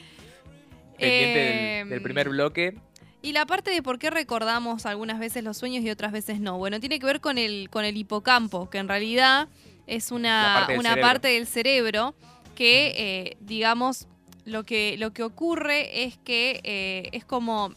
[0.97, 2.75] pendiente del, del Em, primer bloque.
[3.23, 6.57] Y la parte de por qué recordamos algunas veces los sueños y otras veces no.
[6.57, 9.47] Bueno, tiene que ver con el, con el hipocampo, que en realidad
[9.85, 11.07] es una, parte del una cerebro.
[11.07, 12.15] parte del cerebro
[12.55, 14.07] que, eh, digamos,
[14.45, 17.73] lo que, lo que ocurre es que eh, es como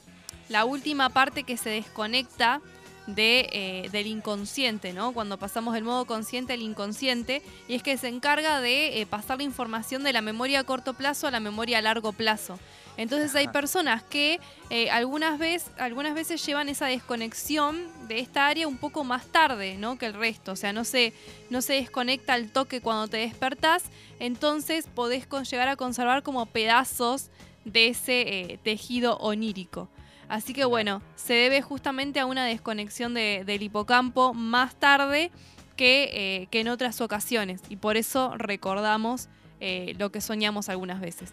[0.48, 2.62] la última parte que se desconecta
[3.06, 5.12] de, eh, del inconsciente, ¿no?
[5.12, 9.38] Cuando pasamos del modo consciente al inconsciente, y es que se encarga de eh, pasar
[9.38, 12.58] la información de la memoria a corto plazo a la memoria a largo plazo.
[12.96, 14.38] Entonces hay personas que
[14.70, 19.76] eh, algunas, vez, algunas veces llevan esa desconexión de esta área un poco más tarde
[19.76, 19.98] ¿no?
[19.98, 20.52] que el resto.
[20.52, 21.12] O sea, no se,
[21.50, 23.82] no se desconecta al toque cuando te despertás.
[24.20, 27.30] Entonces podés con- llegar a conservar como pedazos
[27.64, 28.20] de ese
[28.52, 29.88] eh, tejido onírico.
[30.34, 35.30] Así que bueno, se debe justamente a una desconexión de- del hipocampo más tarde
[35.76, 37.62] que, eh, que en otras ocasiones.
[37.68, 39.28] Y por eso recordamos
[39.60, 41.32] eh, lo que soñamos algunas veces.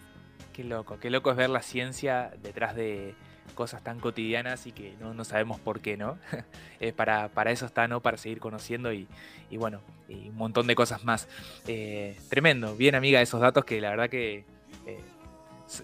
[0.52, 3.16] Qué loco, qué loco es ver la ciencia detrás de
[3.56, 6.16] cosas tan cotidianas y que no, no sabemos por qué, ¿no?
[6.80, 8.00] Eh, para, para eso está, ¿no?
[8.00, 9.06] Para seguir conociendo y,
[9.50, 11.28] y bueno, y un montón de cosas más.
[11.66, 14.44] Eh, tremendo, bien amiga, esos datos que la verdad que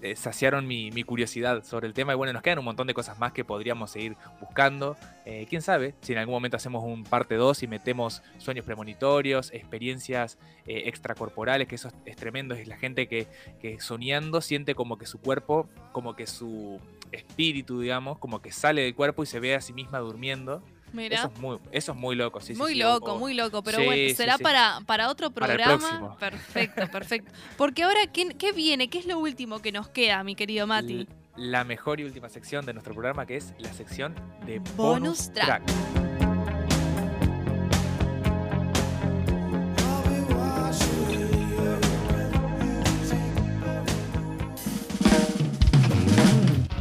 [0.03, 2.95] eh, saciaron mi, mi curiosidad sobre el tema y bueno, nos quedan un montón de
[2.95, 4.97] cosas más que podríamos seguir buscando.
[5.24, 9.53] Eh, Quién sabe si en algún momento hacemos un parte 2 y metemos sueños premonitorios,
[9.53, 13.26] experiencias eh, extracorporales, que eso es, es tremendo, es la gente que,
[13.61, 16.80] que soñando siente como que su cuerpo, como que su
[17.12, 20.62] espíritu, digamos, como que sale del cuerpo y se ve a sí misma durmiendo.
[20.93, 21.18] Mira.
[21.18, 23.84] Eso es muy, eso es muy loco, sí, muy sí, loco, muy loco, pero Sí,
[23.84, 24.39] bueno, será.
[24.39, 26.16] Para, para otro programa.
[26.18, 27.32] Perfecto, perfecto.
[27.57, 28.89] Porque ahora, ¿qué, qué viene?
[28.89, 31.07] ¿Qué es lo último que nos queda, mi querido Mati?
[31.36, 34.14] La mejor y última sección de nuestro programa, que es la sección
[34.45, 35.64] de Bonus bonus, track.
[35.64, 36.17] track.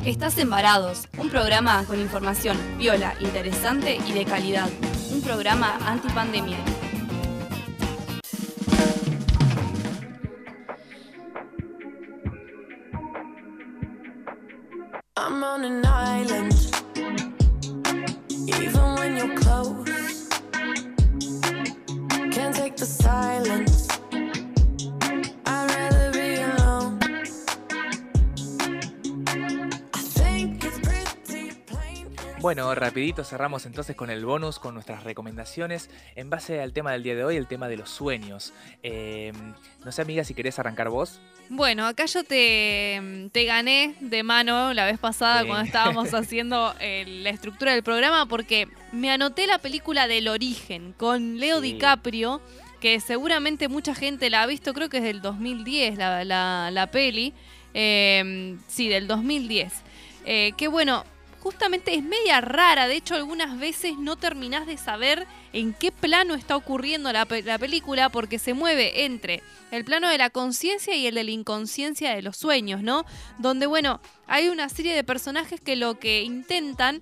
[0.08, 4.70] Estás en Varados, un programa con información viola, interesante y de calidad.
[5.12, 6.58] Un programa antipandemia.
[15.18, 16.67] I'm.
[32.48, 37.04] Bueno, rapidito cerramos entonces con el bonus, con nuestras recomendaciones en base al tema del
[37.04, 38.54] día de hoy, el tema de los sueños.
[38.84, 39.34] Eh,
[39.84, 41.20] no sé, amiga, si querés arrancar vos.
[41.50, 45.48] Bueno, acá yo te, te gané de mano la vez pasada Sí.
[45.48, 50.94] cuando estábamos haciendo eh, la estructura del programa porque me anoté la película del origen
[50.94, 51.74] con Leo Sí.
[51.74, 52.40] DiCaprio,
[52.80, 56.92] que seguramente mucha gente la ha visto, creo que es del 2010 la, la- la
[56.92, 57.34] peli.
[57.74, 59.74] Eh, sí, del 2010.
[60.24, 61.04] Eh, que bueno,
[61.48, 66.36] justamente es media rara, de hecho algunas veces no terminás de saber en qué plano
[66.36, 69.42] está ocurriendo la, pe- la película porque se mueve entre
[69.72, 73.06] el plano de la conciencia y el de la inconsciencia de los sueños, ¿no?
[73.38, 77.02] Donde, bueno, hay una serie de personajes que lo que intentan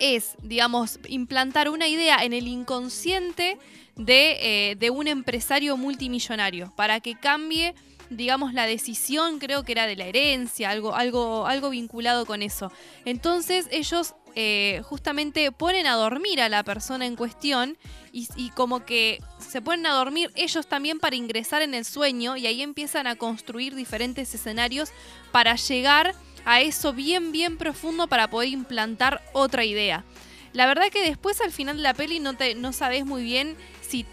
[0.00, 3.56] es, digamos, implantar una idea en el inconsciente
[3.96, 4.36] de,
[4.72, 7.74] eh, de un empresario multimillonario para que cambie,
[8.10, 12.72] digamos, la decisión, creo que era de la herencia, algo, algo, algo vinculado con eso.
[13.04, 17.78] Entonces ellos eh, justamente ponen a dormir a la persona en cuestión
[18.12, 22.46] y, como que se ponen a dormir ellos también para ingresar en el sueño y
[22.46, 24.90] ahí empiezan a construir diferentes escenarios
[25.32, 30.04] para llegar a eso bien, bien profundo para poder implantar otra idea.
[30.52, 33.56] La verdad que después al final de la peli no, te, no sabes muy bien
[33.80, 34.06] si,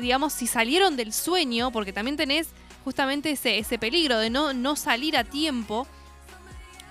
[0.00, 2.48] digamos, si salieron del sueño, porque también tenés
[2.84, 5.86] justamente ese, ese peligro de no, no salir a tiempo.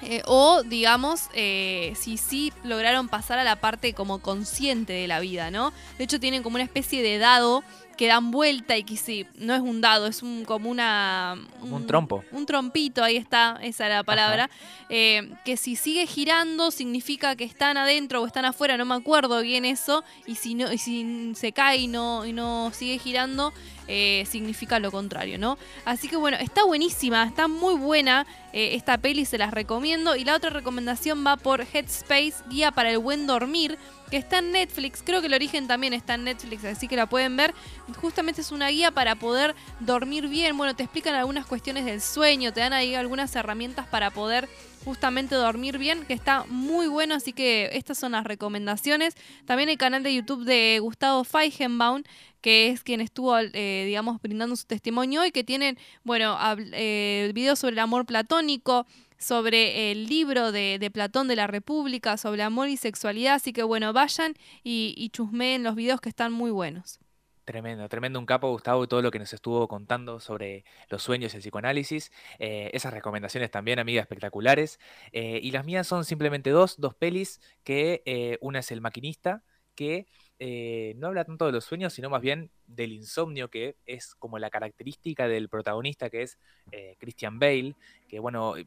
[0.05, 5.19] eh, o, digamos, eh, si sí lograron pasar a la parte como consciente de la
[5.21, 5.71] vida, ¿no?
[5.97, 7.63] De hecho, tienen como una especie de dado
[7.95, 11.37] que dan vuelta y que sí, no es un dado, es un, como una...
[11.59, 12.23] Como un trompo.
[12.31, 14.49] Un trompito, ahí está, esa era la palabra.
[14.89, 19.41] eh, que si sigue girando significa que están adentro o están afuera, no me acuerdo
[19.41, 20.03] bien eso.
[20.25, 23.53] Y si, no, y si se cae y no, y no sigue girando,
[23.87, 25.57] eh, significa lo contrario, ¿no?
[25.85, 30.15] Así que bueno, está buenísima, está muy buena eh, esta peli, se las recomiendo.
[30.15, 33.77] Y la otra recomendación va por Headspace, Guía para el Buen Dormir,
[34.09, 35.01] que está en Netflix.
[35.03, 37.53] Creo que el origen también está en Netflix, así que la pueden ver.
[37.99, 40.55] Justamente es una guía para poder dormir bien.
[40.57, 44.47] Bueno, te explican algunas cuestiones del sueño, te dan ahí algunas herramientas para poder
[44.85, 49.15] justamente dormir bien, que está muy bueno, así que estas son las recomendaciones.
[49.45, 52.03] También el canal de YouTube de Gustavo Feigenbaum,
[52.43, 56.37] que es quien estuvo, eh, digamos, brindando su testimonio y que tienen, bueno,
[56.73, 58.85] eh, videos sobre el amor platónico,
[59.17, 63.63] sobre el libro de, de Platón de la República, sobre amor y sexualidad, así que
[63.63, 66.99] bueno, vayan y, y chusmeen los videos que están muy buenos.
[67.45, 71.37] Tremendo, tremendo un capo, Gustavo, todo lo que nos estuvo contando sobre los sueños y
[71.37, 72.11] el psicoanálisis.
[72.39, 74.79] Eh, esas recomendaciones también, amigas, espectaculares.
[75.11, 79.43] Y las mías son simplemente dos, dos pelis, que una es El Maquinista,
[79.75, 80.07] que
[80.45, 84.37] eh, no habla tanto de los sueños, sino más bien del insomnio, que es como
[84.39, 86.37] la característica del protagonista, que es
[86.73, 87.75] eh, Christian Bale,
[88.09, 88.65] que bueno, eh,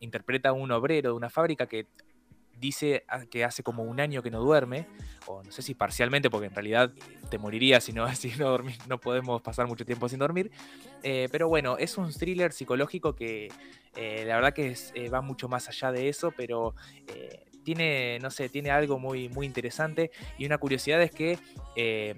[0.00, 1.86] interpreta a un obrero de una fábrica que
[2.60, 4.86] dice a- que hace como un año que no duerme,
[5.26, 6.92] o no sé si parcialmente, porque en realidad
[7.30, 10.50] te morirías si no, si no dormís, no podemos pasar mucho tiempo sin dormir.
[11.02, 13.48] Pero bueno, es un thriller psicológico que
[13.94, 16.74] la verdad que es, va mucho más allá de eso, pero
[17.64, 20.10] tiene, no sé, tiene algo muy, muy interesante.
[20.38, 21.38] Y una curiosidad es que
[21.76, 22.14] eh,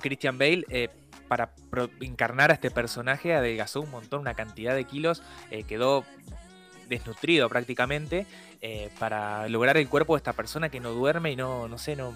[0.00, 0.88] Christian Bale, eh,
[1.28, 1.52] para
[2.00, 6.04] encarnar a este personaje, adelgazó un montón, una cantidad de kilos, eh, quedó
[6.88, 8.26] desnutrido prácticamente
[8.98, 12.14] para lograr el cuerpo de esta persona que no duerme y no, no sé, no,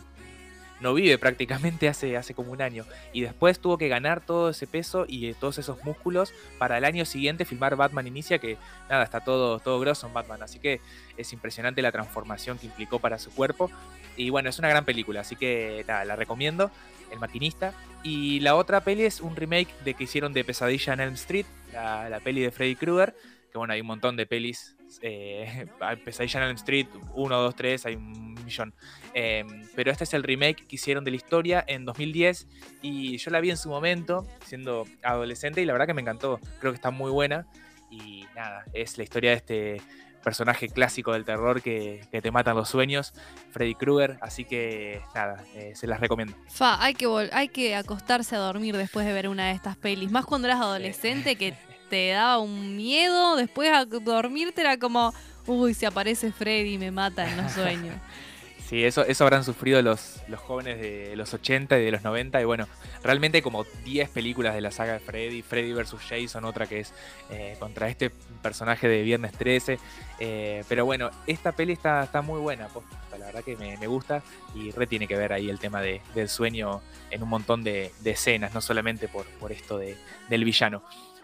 [0.80, 2.84] no vive prácticamente hace, hace como un año.
[3.12, 6.84] Y después tuvo que ganar todo ese peso y eh, todos esos músculos para el
[6.84, 8.56] año siguiente filmar Batman Inicia, que
[8.88, 10.42] nada, está todo, todo grosso en Batman.
[10.42, 10.80] Así que
[11.16, 13.70] es impresionante la transformación que implicó para su cuerpo.
[14.16, 16.70] Y bueno, es una gran película, así que nada, la recomiendo.
[17.10, 17.72] El maquinista.
[18.02, 21.46] Y la otra peli es un remake de que hicieron de Pesadilla en Elm Street,
[21.72, 23.14] la, la peli de Freddy Krueger.
[23.52, 24.76] Que bueno, hay un montón de pelis.
[25.00, 25.66] Eh,
[26.04, 28.74] Pesadilla en Elm Street 1, 2, 3, hay un millón.
[29.14, 29.44] Eh,
[29.74, 32.46] pero este es el remake que hicieron de la historia en 2010
[32.82, 36.40] y yo la vi en su momento, siendo adolescente, y la verdad que me encantó.
[36.60, 37.46] Creo que está muy buena.
[37.90, 39.82] Y nada, es la historia de este
[40.24, 43.12] personaje clásico del terror que, que te matan los sueños,
[43.52, 44.18] Freddy Krueger.
[44.20, 46.34] Así que nada, eh, se las recomiendo.
[46.48, 50.10] Fa, hay que, hay que acostarse a dormir después de ver una de estas pelis.
[50.10, 51.54] Más cuando eras adolescente que
[51.90, 53.36] te daba un miedo.
[53.36, 55.12] Después a dormirte era como,
[55.46, 57.94] uy, si aparece Freddy me mata en los sueños.
[58.68, 62.40] Sí, eso, eso habrán sufrido los, los jóvenes de los 80 y de los 90.
[62.40, 62.66] Y bueno,
[63.02, 65.42] realmente como 10 películas de la saga de Freddy.
[65.42, 65.94] Freddy vs.
[66.08, 66.94] Jason, otra que es
[67.30, 68.10] eh, contra este
[68.42, 69.78] personaje de Viernes 13.
[70.18, 72.68] Eh, pero bueno, esta peli está, está muy buena.
[72.68, 74.22] posta, La verdad que me, me gusta
[74.54, 76.80] y re tiene que ver ahí el tema de- del sueño
[77.10, 79.96] en un montón de, de escenas, no solamente por, por esto de-
[80.30, 80.82] del villano.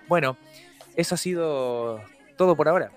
[0.09, 0.37] Bueno,
[0.95, 2.03] eso ha sido
[2.37, 2.91] todo por ahora.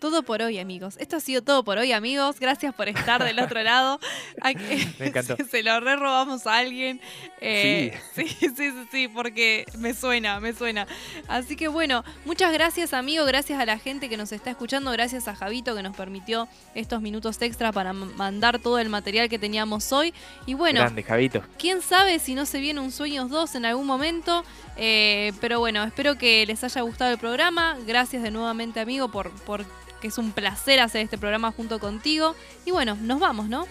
[0.00, 0.96] Todo por hoy, amigos.
[0.98, 2.40] Esto ha sido todo por hoy, amigos.
[2.40, 4.00] Gracias por estar del otro lado.
[4.98, 5.36] Me encantó.
[5.50, 7.00] Se lo re robamos a alguien.
[7.40, 8.26] Eh, sí.
[8.40, 10.86] sí, sí, sí, porque me suena, me suena.
[11.28, 13.24] Así que bueno, muchas gracias, amigo.
[13.26, 14.90] Gracias a la gente que nos está escuchando.
[14.90, 19.38] Gracias a Javito que nos permitió estos minutos extra para mandar todo el material que
[19.38, 20.14] teníamos hoy.
[20.46, 21.42] Y bueno, Grande, Javito.
[21.58, 24.44] quién sabe si no se viene un Sueños 2 en algún momento.
[24.76, 27.76] Eh, pero bueno, espero que les haya gustado el programa.
[27.86, 29.66] Gracias de nuevamente, amigo, por, por
[30.00, 32.34] que es un placer hacer este programa junto contigo.
[32.64, 33.66] Y bueno, nos vamos, ¿no?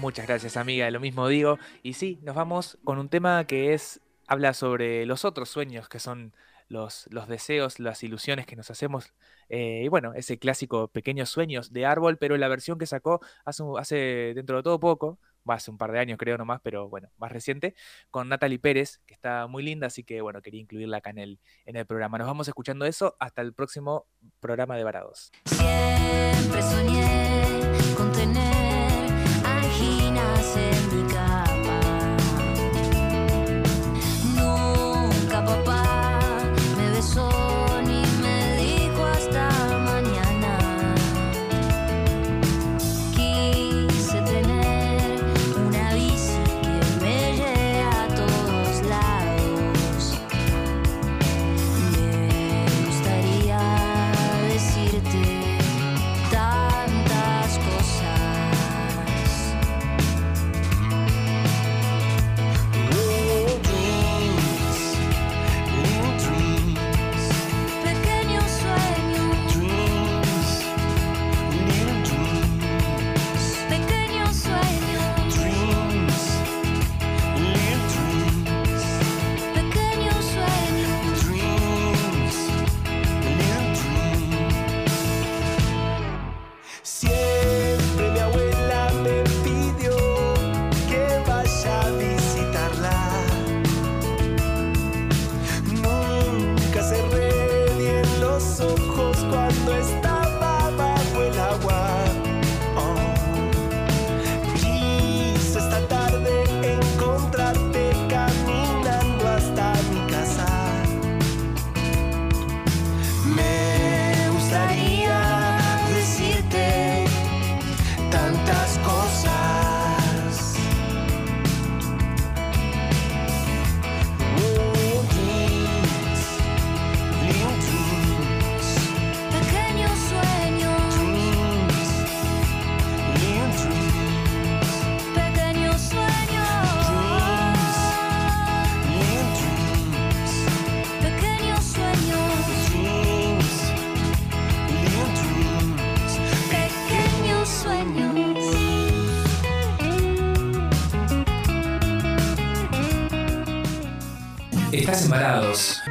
[0.00, 0.90] Muchas gracias, amiga.
[0.90, 1.58] Lo mismo digo.
[1.82, 4.00] Y sí, nos vamos con un tema que es.
[4.26, 6.32] habla sobre los otros sueños que son
[6.68, 9.12] los, los deseos, las ilusiones que nos hacemos.
[9.48, 14.32] Eh, y bueno, ese clásico Pequeños Sueños de Árbol, pero la versión que sacó hace,
[14.34, 15.18] dentro de todo poco,
[15.48, 17.74] va hace un par de años creo nomás, pero bueno, más reciente,
[18.10, 21.40] con Natalie Pérez, que está muy linda, así que bueno, quería incluirla acá en el,
[21.66, 22.18] en el programa.
[22.18, 24.06] Nos vamos escuchando eso hasta el próximo
[24.40, 25.32] programa de Varados.
[25.46, 27.23] Siempre soñé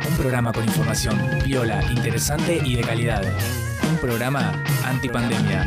[0.09, 3.23] Un programa con información viola, interesante y de calidad.
[3.89, 4.51] Un programa.
[4.83, 5.65] Antipandemia.